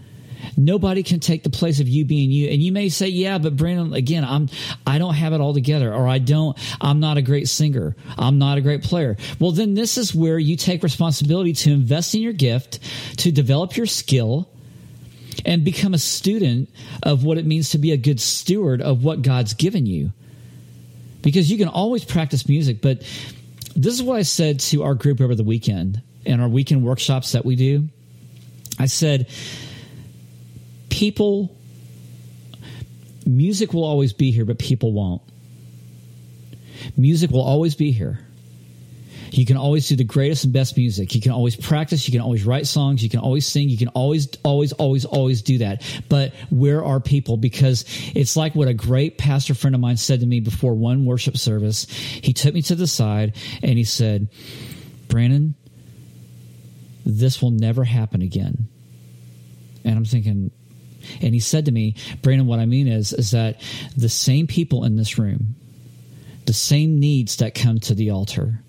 Nobody 0.55 1.03
can 1.03 1.19
take 1.19 1.43
the 1.43 1.49
place 1.49 1.79
of 1.79 1.87
you 1.87 2.05
being 2.05 2.31
you. 2.31 2.49
And 2.49 2.61
you 2.61 2.71
may 2.71 2.89
say, 2.89 3.07
yeah, 3.07 3.37
but 3.37 3.55
Brannon, 3.55 3.93
again, 3.93 4.23
I'm, 4.23 4.49
I 4.85 4.97
don't 4.97 5.15
have 5.15 5.33
it 5.33 5.41
all 5.41 5.53
together 5.53 5.93
or 5.93 6.07
I 6.07 6.19
don't, 6.19 6.57
I'm 6.79 6.99
not 6.99 7.17
a 7.17 7.21
great 7.21 7.49
singer. 7.49 7.95
I'm 8.17 8.37
not 8.37 8.57
a 8.57 8.61
great 8.61 8.83
player. 8.83 9.17
Well, 9.39 9.51
then 9.51 9.73
this 9.73 9.97
is 9.97 10.13
where 10.13 10.37
you 10.39 10.55
take 10.55 10.83
responsibility 10.83 11.53
to 11.53 11.71
invest 11.71 12.15
in 12.15 12.21
your 12.21 12.33
gift, 12.33 12.79
to 13.17 13.31
develop 13.31 13.75
your 13.75 13.87
skill, 13.87 14.47
and 15.45 15.63
become 15.63 15.93
a 15.93 15.97
student 15.97 16.69
of 17.03 17.23
what 17.23 17.37
it 17.37 17.45
means 17.45 17.69
to 17.71 17.77
be 17.77 17.91
a 17.91 17.97
good 17.97 18.19
steward 18.19 18.81
of 18.81 19.03
what 19.03 19.21
God's 19.21 19.53
given 19.53 19.85
you. 19.85 20.11
Because 21.21 21.51
you 21.51 21.57
can 21.57 21.67
always 21.67 22.05
practice 22.05 22.47
music, 22.47 22.81
but 22.81 23.01
this 23.75 23.93
is 23.93 24.03
what 24.03 24.17
I 24.17 24.23
said 24.23 24.59
to 24.61 24.83
our 24.83 24.95
group 24.95 25.21
over 25.21 25.35
the 25.35 25.43
weekend 25.43 26.01
in 26.25 26.39
our 26.39 26.47
weekend 26.47 26.83
workshops 26.83 27.33
that 27.33 27.45
we 27.45 27.55
do. 27.55 27.89
I 28.79 28.85
said, 28.85 29.27
people, 30.89 31.55
music 33.25 33.73
will 33.73 33.83
always 33.83 34.13
be 34.13 34.31
here, 34.31 34.45
but 34.45 34.59
people 34.59 34.93
won't. 34.93 35.21
Music 36.95 37.31
will 37.31 37.41
always 37.41 37.75
be 37.75 37.91
here. 37.91 38.19
You 39.31 39.45
can 39.45 39.57
always 39.57 39.87
do 39.87 39.95
the 39.95 40.03
greatest 40.03 40.43
and 40.43 40.53
best 40.53 40.77
music. 40.77 41.13
You 41.15 41.21
can 41.21 41.31
always 41.31 41.55
practice. 41.55 42.07
You 42.07 42.11
can 42.11 42.21
always 42.21 42.45
write 42.45 42.67
songs. 42.67 43.03
You 43.03 43.09
can 43.09 43.19
always 43.19 43.45
sing. 43.45 43.69
You 43.69 43.77
can 43.77 43.89
always, 43.89 44.27
always, 44.43 44.73
always, 44.73 45.05
always 45.05 45.41
do 45.41 45.59
that. 45.59 45.83
But 46.09 46.33
where 46.49 46.83
are 46.83 46.99
people? 46.99 47.37
Because 47.37 47.85
it's 48.15 48.35
like 48.35 48.55
what 48.55 48.67
a 48.67 48.73
great 48.73 49.17
pastor 49.17 49.53
friend 49.53 49.75
of 49.75 49.81
mine 49.81 49.97
said 49.97 50.21
to 50.21 50.25
me 50.25 50.39
before 50.39 50.73
one 50.73 51.05
worship 51.05 51.37
service. 51.37 51.89
He 51.89 52.33
took 52.33 52.53
me 52.53 52.61
to 52.63 52.75
the 52.75 52.87
side 52.87 53.35
and 53.61 53.77
he 53.77 53.83
said, 53.83 54.29
Brannon, 55.07 55.55
this 57.05 57.41
will 57.41 57.51
never 57.51 57.83
happen 57.83 58.21
again. 58.21 58.67
And 59.83 59.95
I'm 59.95 60.05
thinking, 60.05 60.51
and 61.21 61.33
he 61.33 61.39
said 61.39 61.65
to 61.65 61.71
me, 61.71 61.95
Brannon, 62.21 62.47
what 62.47 62.59
I 62.59 62.65
mean 62.65 62.87
is, 62.87 63.13
is 63.13 63.31
that 63.31 63.61
the 63.95 64.09
same 64.09 64.47
people 64.47 64.83
in 64.83 64.97
this 64.97 65.17
room, 65.17 65.55
the 66.45 66.53
same 66.53 66.99
needs 66.99 67.37
that 67.37 67.55
come 67.55 67.79
to 67.81 67.95
the 67.95 68.09
altar, 68.11 68.61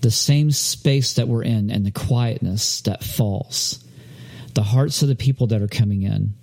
the 0.00 0.10
same 0.10 0.50
space 0.50 1.14
that 1.14 1.28
we're 1.28 1.42
in 1.42 1.70
and 1.70 1.84
the 1.84 1.90
quietness 1.90 2.80
that 2.82 3.04
falls, 3.04 3.84
the 4.54 4.62
hearts 4.62 5.02
of 5.02 5.08
the 5.08 5.14
people 5.14 5.48
that 5.48 5.62
are 5.62 5.68
coming 5.68 6.02
in, 6.02 6.34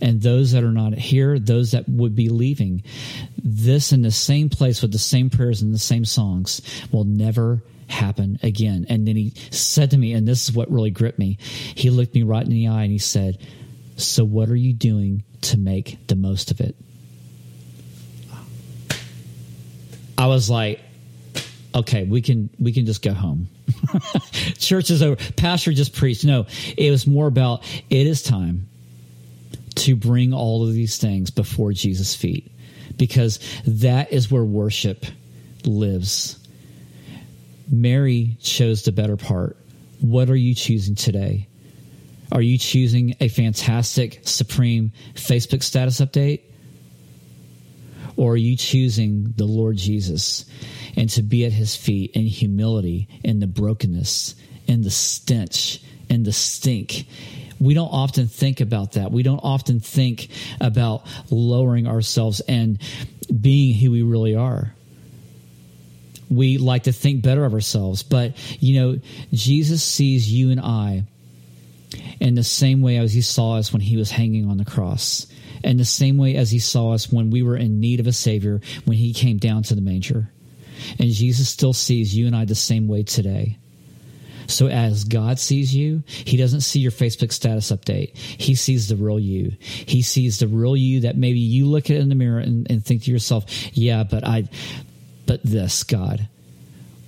and 0.00 0.20
those 0.20 0.52
that 0.52 0.64
are 0.64 0.72
not 0.72 0.94
here, 0.94 1.38
those 1.38 1.72
that 1.72 1.88
would 1.88 2.14
be 2.14 2.28
leaving, 2.28 2.82
this 3.36 3.92
in 3.92 4.02
the 4.02 4.10
same 4.10 4.48
place 4.48 4.82
with 4.82 4.92
the 4.92 4.98
same 4.98 5.30
prayers 5.30 5.62
and 5.62 5.72
the 5.72 5.78
same 5.78 6.04
songs 6.04 6.60
will 6.90 7.04
never 7.04 7.62
happen 7.86 8.38
again. 8.42 8.86
And 8.88 9.06
then 9.06 9.16
he 9.16 9.32
said 9.50 9.92
to 9.92 9.98
me, 9.98 10.12
and 10.12 10.26
this 10.26 10.48
is 10.48 10.54
what 10.54 10.70
really 10.70 10.90
gripped 10.90 11.18
me. 11.18 11.38
He 11.40 11.90
looked 11.90 12.14
me 12.14 12.22
right 12.22 12.44
in 12.44 12.50
the 12.50 12.68
eye 12.68 12.82
and 12.82 12.92
he 12.92 12.98
said, 12.98 13.38
So 13.96 14.24
what 14.24 14.48
are 14.48 14.56
you 14.56 14.72
doing 14.72 15.22
to 15.42 15.58
make 15.58 16.06
the 16.08 16.16
most 16.16 16.50
of 16.50 16.60
it? 16.60 16.74
I 20.18 20.26
was 20.26 20.50
like, 20.50 20.80
okay, 21.74 22.04
we 22.04 22.22
can 22.22 22.50
we 22.58 22.72
can 22.72 22.86
just 22.86 23.02
go 23.02 23.12
home. 23.12 23.48
Church 24.58 24.90
is 24.90 25.02
over. 25.02 25.16
Pastor 25.36 25.72
just 25.72 25.94
preached. 25.94 26.24
No, 26.24 26.46
it 26.76 26.90
was 26.90 27.06
more 27.06 27.26
about 27.26 27.62
it 27.90 28.06
is 28.06 28.22
time 28.22 28.68
to 29.76 29.96
bring 29.96 30.32
all 30.32 30.66
of 30.66 30.72
these 30.72 30.98
things 30.98 31.30
before 31.30 31.72
Jesus' 31.72 32.14
feet 32.14 32.52
because 32.96 33.40
that 33.66 34.12
is 34.12 34.30
where 34.30 34.44
worship 34.44 35.04
lives. 35.64 36.38
Mary 37.70 38.36
chose 38.40 38.82
the 38.84 38.92
better 38.92 39.16
part. 39.16 39.56
What 40.00 40.28
are 40.28 40.36
you 40.36 40.54
choosing 40.54 40.94
today? 40.94 41.48
Are 42.30 42.42
you 42.42 42.58
choosing 42.58 43.14
a 43.20 43.28
fantastic, 43.28 44.20
supreme 44.24 44.92
Facebook 45.14 45.62
status 45.62 46.00
update? 46.00 46.40
Or 48.16 48.32
are 48.32 48.36
you 48.36 48.56
choosing 48.56 49.32
the 49.36 49.44
Lord 49.44 49.76
Jesus 49.76 50.44
and 50.96 51.08
to 51.10 51.22
be 51.22 51.44
at 51.44 51.52
his 51.52 51.76
feet 51.76 52.12
in 52.12 52.26
humility, 52.26 53.08
in 53.24 53.40
the 53.40 53.46
brokenness, 53.46 54.34
in 54.66 54.82
the 54.82 54.90
stench, 54.90 55.82
in 56.08 56.22
the 56.22 56.32
stink? 56.32 57.06
We 57.58 57.74
don't 57.74 57.92
often 57.92 58.26
think 58.26 58.60
about 58.60 58.92
that. 58.92 59.12
We 59.12 59.22
don't 59.22 59.40
often 59.42 59.80
think 59.80 60.28
about 60.60 61.06
lowering 61.30 61.86
ourselves 61.86 62.40
and 62.40 62.80
being 63.40 63.74
who 63.74 63.92
we 63.92 64.02
really 64.02 64.34
are 64.34 64.74
we 66.32 66.58
like 66.58 66.84
to 66.84 66.92
think 66.92 67.22
better 67.22 67.44
of 67.44 67.52
ourselves. 67.52 68.02
But, 68.02 68.36
you 68.60 68.80
know, 68.80 69.00
Jesus 69.32 69.82
sees 69.82 70.32
you 70.32 70.50
and 70.50 70.60
I 70.60 71.04
in 72.20 72.34
the 72.34 72.44
same 72.44 72.80
way 72.80 72.96
as 72.96 73.12
he 73.12 73.20
saw 73.20 73.56
us 73.56 73.72
when 73.72 73.82
he 73.82 73.96
was 73.96 74.10
hanging 74.10 74.48
on 74.48 74.56
the 74.56 74.64
cross, 74.64 75.26
and 75.64 75.78
the 75.78 75.84
same 75.84 76.18
way 76.18 76.36
as 76.36 76.50
he 76.50 76.58
saw 76.58 76.92
us 76.92 77.10
when 77.10 77.30
we 77.30 77.42
were 77.42 77.56
in 77.56 77.80
need 77.80 78.00
of 78.00 78.06
a 78.06 78.12
Savior 78.12 78.60
when 78.84 78.96
he 78.96 79.12
came 79.12 79.38
down 79.38 79.62
to 79.64 79.74
the 79.74 79.80
manger. 79.80 80.30
And 80.98 81.10
Jesus 81.10 81.48
still 81.48 81.72
sees 81.72 82.14
you 82.14 82.26
and 82.26 82.34
I 82.34 82.44
the 82.44 82.54
same 82.54 82.88
way 82.88 83.02
today. 83.02 83.58
So 84.48 84.66
as 84.66 85.04
God 85.04 85.38
sees 85.38 85.74
you, 85.74 86.02
he 86.06 86.36
doesn't 86.36 86.62
see 86.62 86.80
your 86.80 86.90
Facebook 86.90 87.32
status 87.32 87.70
update. 87.70 88.16
He 88.16 88.54
sees 88.54 88.88
the 88.88 88.96
real 88.96 89.18
you. 89.18 89.52
He 89.60 90.02
sees 90.02 90.38
the 90.38 90.48
real 90.48 90.76
you 90.76 91.00
that 91.00 91.16
maybe 91.16 91.38
you 91.38 91.66
look 91.66 91.90
at 91.90 91.96
in 91.96 92.08
the 92.08 92.14
mirror 92.14 92.40
and, 92.40 92.68
and 92.70 92.84
think 92.84 93.04
to 93.04 93.10
yourself, 93.10 93.44
yeah, 93.72 94.02
but 94.02 94.26
I, 94.26 94.48
but 95.26 95.42
this, 95.42 95.84
God, 95.84 96.28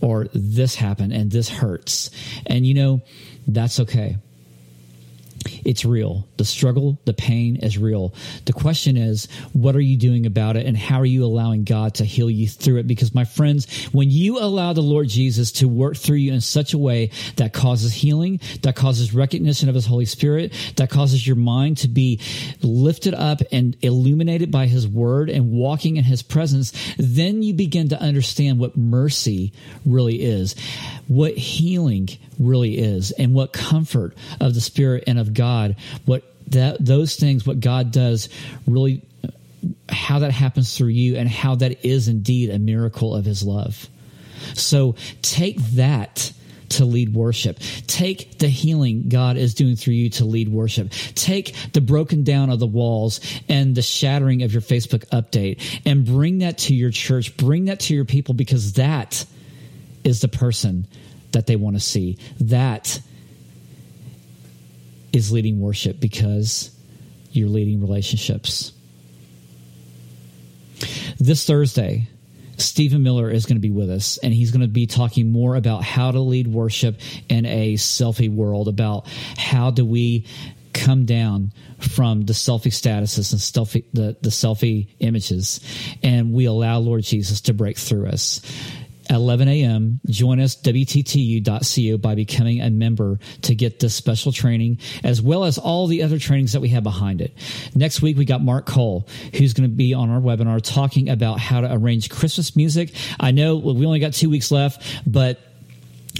or 0.00 0.28
this 0.32 0.74
happened 0.74 1.12
and 1.12 1.30
this 1.30 1.48
hurts. 1.48 2.10
And 2.46 2.66
you 2.66 2.74
know, 2.74 3.02
that's 3.46 3.80
okay. 3.80 4.16
It's 5.64 5.84
real. 5.84 6.26
The 6.36 6.44
struggle, 6.44 6.98
the 7.04 7.14
pain 7.14 7.56
is 7.56 7.78
real. 7.78 8.14
The 8.44 8.52
question 8.52 8.96
is, 8.96 9.28
what 9.52 9.76
are 9.76 9.80
you 9.80 9.96
doing 9.96 10.26
about 10.26 10.56
it 10.56 10.66
and 10.66 10.76
how 10.76 11.00
are 11.00 11.06
you 11.06 11.24
allowing 11.24 11.64
God 11.64 11.94
to 11.94 12.04
heal 12.04 12.30
you 12.30 12.48
through 12.48 12.78
it? 12.78 12.86
Because 12.86 13.14
my 13.14 13.24
friends, 13.24 13.84
when 13.92 14.10
you 14.10 14.38
allow 14.38 14.72
the 14.72 14.80
Lord 14.80 15.08
Jesus 15.08 15.52
to 15.52 15.68
work 15.68 15.96
through 15.96 16.16
you 16.16 16.32
in 16.32 16.40
such 16.40 16.74
a 16.74 16.78
way 16.78 17.10
that 17.36 17.52
causes 17.52 17.92
healing, 17.92 18.40
that 18.62 18.76
causes 18.76 19.14
recognition 19.14 19.68
of 19.68 19.74
his 19.74 19.86
Holy 19.86 20.06
Spirit, 20.06 20.52
that 20.76 20.90
causes 20.90 21.26
your 21.26 21.36
mind 21.36 21.78
to 21.78 21.88
be 21.88 22.20
lifted 22.62 23.14
up 23.14 23.40
and 23.52 23.76
illuminated 23.82 24.50
by 24.50 24.66
his 24.66 24.88
word 24.88 25.30
and 25.30 25.50
walking 25.52 25.96
in 25.96 26.04
his 26.04 26.22
presence, 26.22 26.72
then 26.96 27.42
you 27.42 27.54
begin 27.54 27.88
to 27.90 28.00
understand 28.00 28.58
what 28.58 28.76
mercy 28.76 29.52
really 29.84 30.22
is, 30.22 30.54
what 31.08 31.36
healing 31.36 32.08
really 32.38 32.78
is, 32.78 33.10
and 33.12 33.34
what 33.34 33.52
comfort 33.52 34.16
of 34.40 34.54
the 34.54 34.60
Spirit 34.60 35.04
and 35.06 35.18
of 35.18 35.33
God, 35.34 35.76
what 36.04 36.24
that 36.48 36.84
those 36.84 37.16
things, 37.16 37.46
what 37.46 37.60
God 37.60 37.90
does, 37.90 38.28
really, 38.66 39.02
how 39.88 40.20
that 40.20 40.30
happens 40.30 40.76
through 40.76 40.88
you, 40.88 41.16
and 41.16 41.28
how 41.28 41.56
that 41.56 41.84
is 41.84 42.08
indeed 42.08 42.50
a 42.50 42.58
miracle 42.58 43.14
of 43.14 43.24
His 43.24 43.42
love. 43.42 43.88
So 44.54 44.96
take 45.22 45.58
that 45.72 46.32
to 46.70 46.84
lead 46.84 47.14
worship. 47.14 47.58
Take 47.86 48.38
the 48.38 48.48
healing 48.48 49.08
God 49.08 49.36
is 49.36 49.54
doing 49.54 49.76
through 49.76 49.94
you 49.94 50.10
to 50.10 50.24
lead 50.24 50.48
worship. 50.48 50.90
Take 51.14 51.54
the 51.72 51.80
broken 51.80 52.24
down 52.24 52.50
of 52.50 52.58
the 52.58 52.66
walls 52.66 53.20
and 53.48 53.74
the 53.74 53.82
shattering 53.82 54.42
of 54.42 54.52
your 54.52 54.62
Facebook 54.62 55.06
update 55.10 55.80
and 55.84 56.04
bring 56.04 56.38
that 56.38 56.58
to 56.58 56.74
your 56.74 56.90
church. 56.90 57.36
Bring 57.36 57.66
that 57.66 57.80
to 57.80 57.94
your 57.94 58.04
people 58.04 58.34
because 58.34 58.74
that 58.74 59.24
is 60.02 60.20
the 60.20 60.28
person 60.28 60.86
that 61.32 61.46
they 61.46 61.56
want 61.56 61.76
to 61.76 61.80
see. 61.80 62.18
That 62.40 63.00
is 65.14 65.32
leading 65.32 65.60
worship 65.60 66.00
because 66.00 66.70
you're 67.30 67.48
leading 67.48 67.80
relationships. 67.80 68.72
This 71.18 71.46
Thursday, 71.46 72.08
Stephen 72.56 73.02
Miller 73.02 73.30
is 73.30 73.46
going 73.46 73.56
to 73.56 73.60
be 73.60 73.70
with 73.70 73.90
us, 73.90 74.18
and 74.18 74.34
he's 74.34 74.50
going 74.50 74.62
to 74.62 74.68
be 74.68 74.86
talking 74.86 75.32
more 75.32 75.56
about 75.56 75.82
how 75.82 76.10
to 76.10 76.20
lead 76.20 76.48
worship 76.48 77.00
in 77.28 77.46
a 77.46 77.74
selfie 77.74 78.32
world, 78.32 78.68
about 78.68 79.06
how 79.36 79.70
do 79.70 79.84
we 79.84 80.26
come 80.72 81.04
down 81.06 81.52
from 81.78 82.22
the 82.22 82.32
selfie 82.32 82.72
statuses 82.72 83.32
and 83.32 83.40
selfie, 83.40 83.84
the, 83.92 84.16
the 84.20 84.30
selfie 84.30 84.88
images, 84.98 85.60
and 86.02 86.32
we 86.32 86.46
allow 86.46 86.78
Lord 86.78 87.04
Jesus 87.04 87.42
to 87.42 87.54
break 87.54 87.78
through 87.78 88.06
us. 88.06 88.40
11 89.10 89.48
a.m. 89.48 90.00
Join 90.06 90.40
us, 90.40 90.56
WTTU.co, 90.56 91.98
by 91.98 92.14
becoming 92.14 92.60
a 92.60 92.70
member 92.70 93.18
to 93.42 93.54
get 93.54 93.80
this 93.80 93.94
special 93.94 94.32
training, 94.32 94.78
as 95.02 95.20
well 95.20 95.44
as 95.44 95.58
all 95.58 95.86
the 95.86 96.02
other 96.02 96.18
trainings 96.18 96.52
that 96.52 96.60
we 96.60 96.68
have 96.70 96.82
behind 96.82 97.20
it. 97.20 97.36
Next 97.74 98.02
week, 98.02 98.16
we 98.16 98.24
got 98.24 98.42
Mark 98.42 98.66
Cole, 98.66 99.08
who's 99.34 99.52
going 99.52 99.68
to 99.68 99.74
be 99.74 99.94
on 99.94 100.10
our 100.10 100.20
webinar 100.20 100.60
talking 100.62 101.08
about 101.08 101.38
how 101.38 101.60
to 101.60 101.72
arrange 101.72 102.10
Christmas 102.10 102.56
music. 102.56 102.94
I 103.20 103.30
know 103.30 103.56
we 103.56 103.86
only 103.86 104.00
got 104.00 104.12
two 104.12 104.30
weeks 104.30 104.50
left, 104.50 104.82
but 105.06 105.40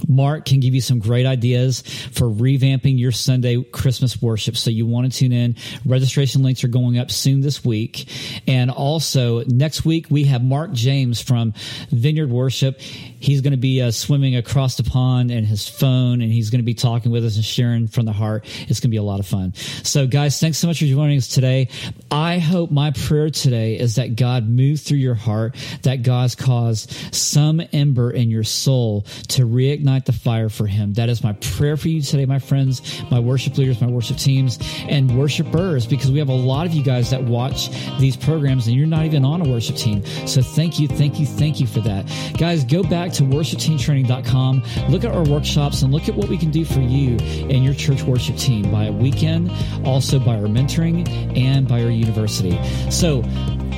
Mark 0.08 0.44
can 0.44 0.60
give 0.60 0.74
you 0.74 0.80
some 0.80 0.98
great 0.98 1.26
ideas 1.26 1.82
for 2.12 2.26
revamping 2.26 2.98
your 2.98 3.12
Sunday 3.12 3.62
Christmas 3.62 4.20
worship. 4.20 4.56
So 4.56 4.70
you 4.70 4.86
want 4.86 5.10
to 5.10 5.18
tune 5.18 5.32
in. 5.32 5.56
Registration 5.84 6.42
links 6.42 6.64
are 6.64 6.68
going 6.68 6.98
up 6.98 7.10
soon 7.10 7.40
this 7.40 7.64
week. 7.64 8.08
And 8.46 8.70
also 8.70 9.44
next 9.44 9.84
week, 9.84 10.06
we 10.10 10.24
have 10.24 10.42
Mark 10.42 10.72
James 10.72 11.20
from 11.20 11.54
Vineyard 11.90 12.30
Worship. 12.30 12.80
He's 12.80 13.40
going 13.40 13.52
to 13.52 13.56
be 13.56 13.80
uh, 13.80 13.90
swimming 13.90 14.36
across 14.36 14.76
the 14.76 14.84
pond 14.84 15.30
in 15.30 15.44
his 15.44 15.68
phone 15.68 16.20
and 16.20 16.30
he's 16.30 16.50
going 16.50 16.60
to 16.60 16.64
be 16.64 16.74
talking 16.74 17.10
with 17.10 17.24
us 17.24 17.36
and 17.36 17.44
sharing 17.44 17.88
from 17.88 18.04
the 18.04 18.12
heart. 18.12 18.44
It's 18.68 18.80
going 18.80 18.88
to 18.88 18.88
be 18.88 18.96
a 18.96 19.02
lot 19.02 19.20
of 19.20 19.26
fun. 19.26 19.54
So 19.54 20.06
guys, 20.06 20.38
thanks 20.38 20.58
so 20.58 20.66
much 20.66 20.80
for 20.80 20.86
joining 20.86 21.18
us 21.18 21.28
today. 21.28 21.68
I 22.10 22.38
hope 22.38 22.70
my 22.70 22.90
prayer 22.90 23.30
today 23.30 23.78
is 23.78 23.96
that 23.96 24.16
God 24.16 24.48
moves 24.48 24.82
through 24.82 24.98
your 24.98 25.14
heart, 25.14 25.56
that 25.82 26.02
God's 26.02 26.34
caused 26.34 27.14
some 27.14 27.62
ember 27.72 28.10
in 28.10 28.30
your 28.30 28.44
soul 28.44 29.02
to 29.28 29.46
reignite 29.46 29.93
the 30.04 30.12
fire 30.12 30.48
for 30.48 30.66
him. 30.66 30.92
That 30.94 31.08
is 31.08 31.22
my 31.22 31.32
prayer 31.34 31.76
for 31.76 31.88
you 31.88 32.02
today, 32.02 32.26
my 32.26 32.38
friends, 32.38 33.02
my 33.10 33.20
worship 33.20 33.56
leaders, 33.58 33.80
my 33.80 33.86
worship 33.86 34.16
teams, 34.16 34.58
and 34.88 35.18
worshipers, 35.18 35.86
because 35.86 36.10
we 36.10 36.18
have 36.18 36.28
a 36.28 36.34
lot 36.34 36.66
of 36.66 36.72
you 36.72 36.82
guys 36.82 37.10
that 37.10 37.22
watch 37.22 37.70
these 37.98 38.16
programs 38.16 38.66
and 38.66 38.76
you're 38.76 38.86
not 38.86 39.04
even 39.04 39.24
on 39.24 39.46
a 39.46 39.48
worship 39.48 39.76
team. 39.76 40.04
So 40.26 40.42
thank 40.42 40.78
you, 40.78 40.88
thank 40.88 41.18
you, 41.18 41.26
thank 41.26 41.60
you 41.60 41.66
for 41.66 41.80
that. 41.80 42.06
Guys, 42.38 42.64
go 42.64 42.82
back 42.82 43.12
to 43.12 43.22
worshipteamtraining.com, 43.22 44.62
look 44.88 45.04
at 45.04 45.12
our 45.12 45.24
workshops, 45.24 45.82
and 45.82 45.92
look 45.92 46.08
at 46.08 46.14
what 46.14 46.28
we 46.28 46.38
can 46.38 46.50
do 46.50 46.64
for 46.64 46.80
you 46.80 47.16
and 47.18 47.64
your 47.64 47.74
church 47.74 48.02
worship 48.02 48.36
team 48.36 48.70
by 48.70 48.86
a 48.86 48.92
weekend, 48.92 49.50
also 49.84 50.18
by 50.18 50.36
our 50.36 50.48
mentoring 50.48 51.06
and 51.36 51.68
by 51.68 51.82
our 51.82 51.90
university. 51.90 52.58
So 52.90 53.22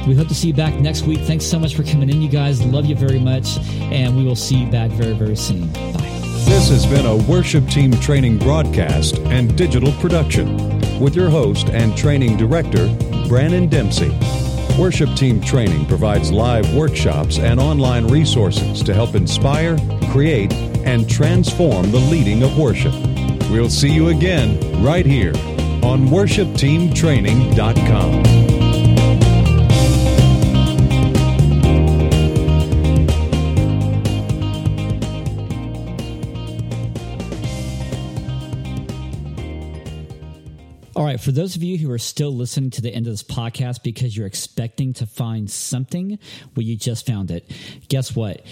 We 0.07 0.15
hope 0.15 0.29
to 0.29 0.35
see 0.35 0.49
you 0.49 0.55
back 0.55 0.75
next 0.75 1.03
week. 1.03 1.21
Thanks 1.21 1.45
so 1.45 1.59
much 1.59 1.75
for 1.75 1.83
coming 1.83 2.09
in, 2.09 2.23
you 2.23 2.29
guys. 2.29 2.65
Love 2.65 2.87
you 2.87 2.95
very 2.95 3.19
much. 3.19 3.59
And 3.91 4.17
we 4.17 4.25
will 4.25 4.37
see 4.37 4.57
you 4.57 4.71
back 4.71 4.91
very, 4.93 5.15
very 5.15 5.37
soon. 5.37 5.73
Bye. 5.73 5.91
This 6.47 6.69
has 6.69 6.87
been 6.87 7.07
a 7.07 7.17
worship 7.29 7.69
team 7.69 7.91
training 7.93 8.39
broadcast 8.39 9.19
and 9.19 9.57
digital 9.57 9.91
production 9.95 10.57
with 11.01 11.17
your 11.17 11.29
host 11.29 11.71
and 11.71 11.97
training 11.97 12.37
director, 12.37 12.87
Brannon 13.29 13.69
Dempsey. 13.69 14.17
Worship 14.79 15.13
Team 15.17 15.41
Training 15.41 15.87
provides 15.87 16.31
live 16.31 16.73
workshops 16.75 17.39
and 17.39 17.59
online 17.59 18.07
resources 18.07 18.83
to 18.83 18.93
help 18.93 19.15
inspire, 19.15 19.79
create, 20.13 20.53
and 20.85 21.09
transform 21.11 21.91
the 21.91 21.99
leading 21.99 22.43
of 22.43 22.59
worship. 22.59 22.93
We'll 23.51 23.71
see 23.71 23.91
you 23.91 24.09
again 24.09 24.61
right 24.85 25.07
here 25.07 25.33
on 25.83 26.09
worshipteamtraining.com. 26.09 28.36
right, 41.17 41.25
for 41.25 41.33
those 41.33 41.57
of 41.57 41.63
you 41.63 41.79
who 41.79 41.91
are 41.91 41.99
still 41.99 42.31
listening 42.31 42.71
to 42.71 42.83
the 42.83 42.93
end 42.93 43.07
of 43.07 43.13
this 43.13 43.23
podcast 43.23 43.83
because 43.83 44.17
you're 44.17 44.27
expecting 44.27 44.93
to 44.95 45.07
find 45.07 45.51
something, 45.51 46.19
well, 46.55 46.63
you 46.63 46.77
just 46.77 47.07
found 47.07 47.31
it. 47.31 47.51
Guess 47.89 48.15
what? 48.15 48.45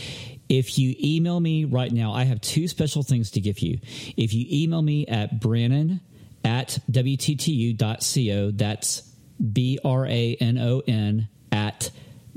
If 0.48 0.78
you 0.78 0.94
email 1.02 1.40
me 1.40 1.64
right 1.64 1.92
now, 1.92 2.12
I 2.12 2.24
have 2.24 2.40
two 2.40 2.68
special 2.68 3.02
things 3.02 3.30
to 3.32 3.40
give 3.40 3.60
you. 3.60 3.78
If 4.16 4.32
you 4.34 4.46
email 4.50 4.82
me 4.82 5.06
at 5.06 5.40
Brannon 5.40 6.00
at 6.44 6.78
WTTU.co, 6.90 8.50
that's 8.52 9.10
B 9.52 9.78
R 9.84 10.06
A 10.06 10.36
N 10.40 10.58
O 10.58 10.82
N 10.86 11.28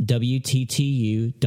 WTTU.co. 0.01 1.37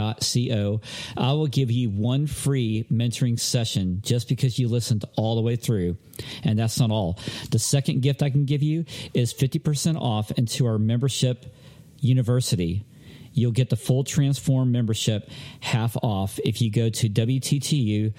I 1.16 1.32
will 1.32 1.46
give 1.46 1.70
you 1.70 1.90
one 1.90 2.26
free 2.26 2.86
mentoring 2.90 3.38
session 3.38 4.00
just 4.02 4.28
because 4.28 4.58
you 4.58 4.66
listened 4.68 5.04
all 5.16 5.36
the 5.36 5.42
way 5.42 5.56
through. 5.56 5.96
And 6.42 6.58
that's 6.58 6.80
not 6.80 6.90
all. 6.90 7.18
The 7.50 7.58
second 7.58 8.02
gift 8.02 8.22
I 8.22 8.30
can 8.30 8.44
give 8.44 8.62
you 8.62 8.84
is 9.14 9.32
50% 9.32 10.00
off 10.00 10.30
into 10.32 10.66
our 10.66 10.78
membership 10.78 11.54
university. 12.00 12.86
You'll 13.32 13.52
get 13.52 13.70
the 13.70 13.76
full 13.76 14.02
Transform 14.04 14.72
membership 14.72 15.30
half 15.60 15.96
off 16.02 16.40
if 16.44 16.60
you 16.60 16.70
go 16.70 16.90
to 16.90 17.08
WTTU.co 17.08 18.12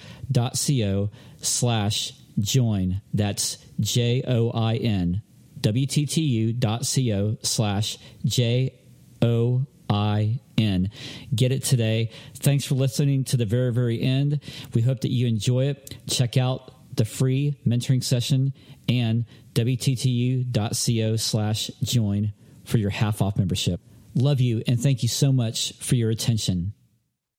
slash 1.41 2.13
join. 2.39 3.01
That's 3.13 3.57
J 3.79 4.23
O 4.27 4.51
I 4.51 4.75
N. 4.75 5.21
WTTU.co 5.59 7.37
slash 7.43 7.97
J 8.25 8.73
O 9.21 9.65
I 9.91 10.39
N. 10.57 10.89
Get 11.35 11.51
it 11.51 11.63
today. 11.63 12.11
Thanks 12.35 12.65
for 12.65 12.75
listening 12.75 13.25
to 13.25 13.37
the 13.37 13.45
very, 13.45 13.73
very 13.73 14.01
end. 14.01 14.39
We 14.73 14.81
hope 14.81 15.01
that 15.01 15.11
you 15.11 15.27
enjoy 15.27 15.65
it. 15.65 15.95
Check 16.07 16.37
out 16.37 16.71
the 16.95 17.05
free 17.05 17.57
mentoring 17.67 18.03
session 18.03 18.53
and 18.87 19.25
WTTU.co 19.53 21.15
slash 21.17 21.71
join 21.83 22.33
for 22.65 22.77
your 22.77 22.89
half 22.89 23.21
off 23.21 23.37
membership. 23.37 23.81
Love 24.15 24.41
you 24.41 24.63
and 24.67 24.79
thank 24.79 25.03
you 25.03 25.09
so 25.09 25.31
much 25.31 25.73
for 25.79 25.95
your 25.95 26.09
attention. 26.09 26.73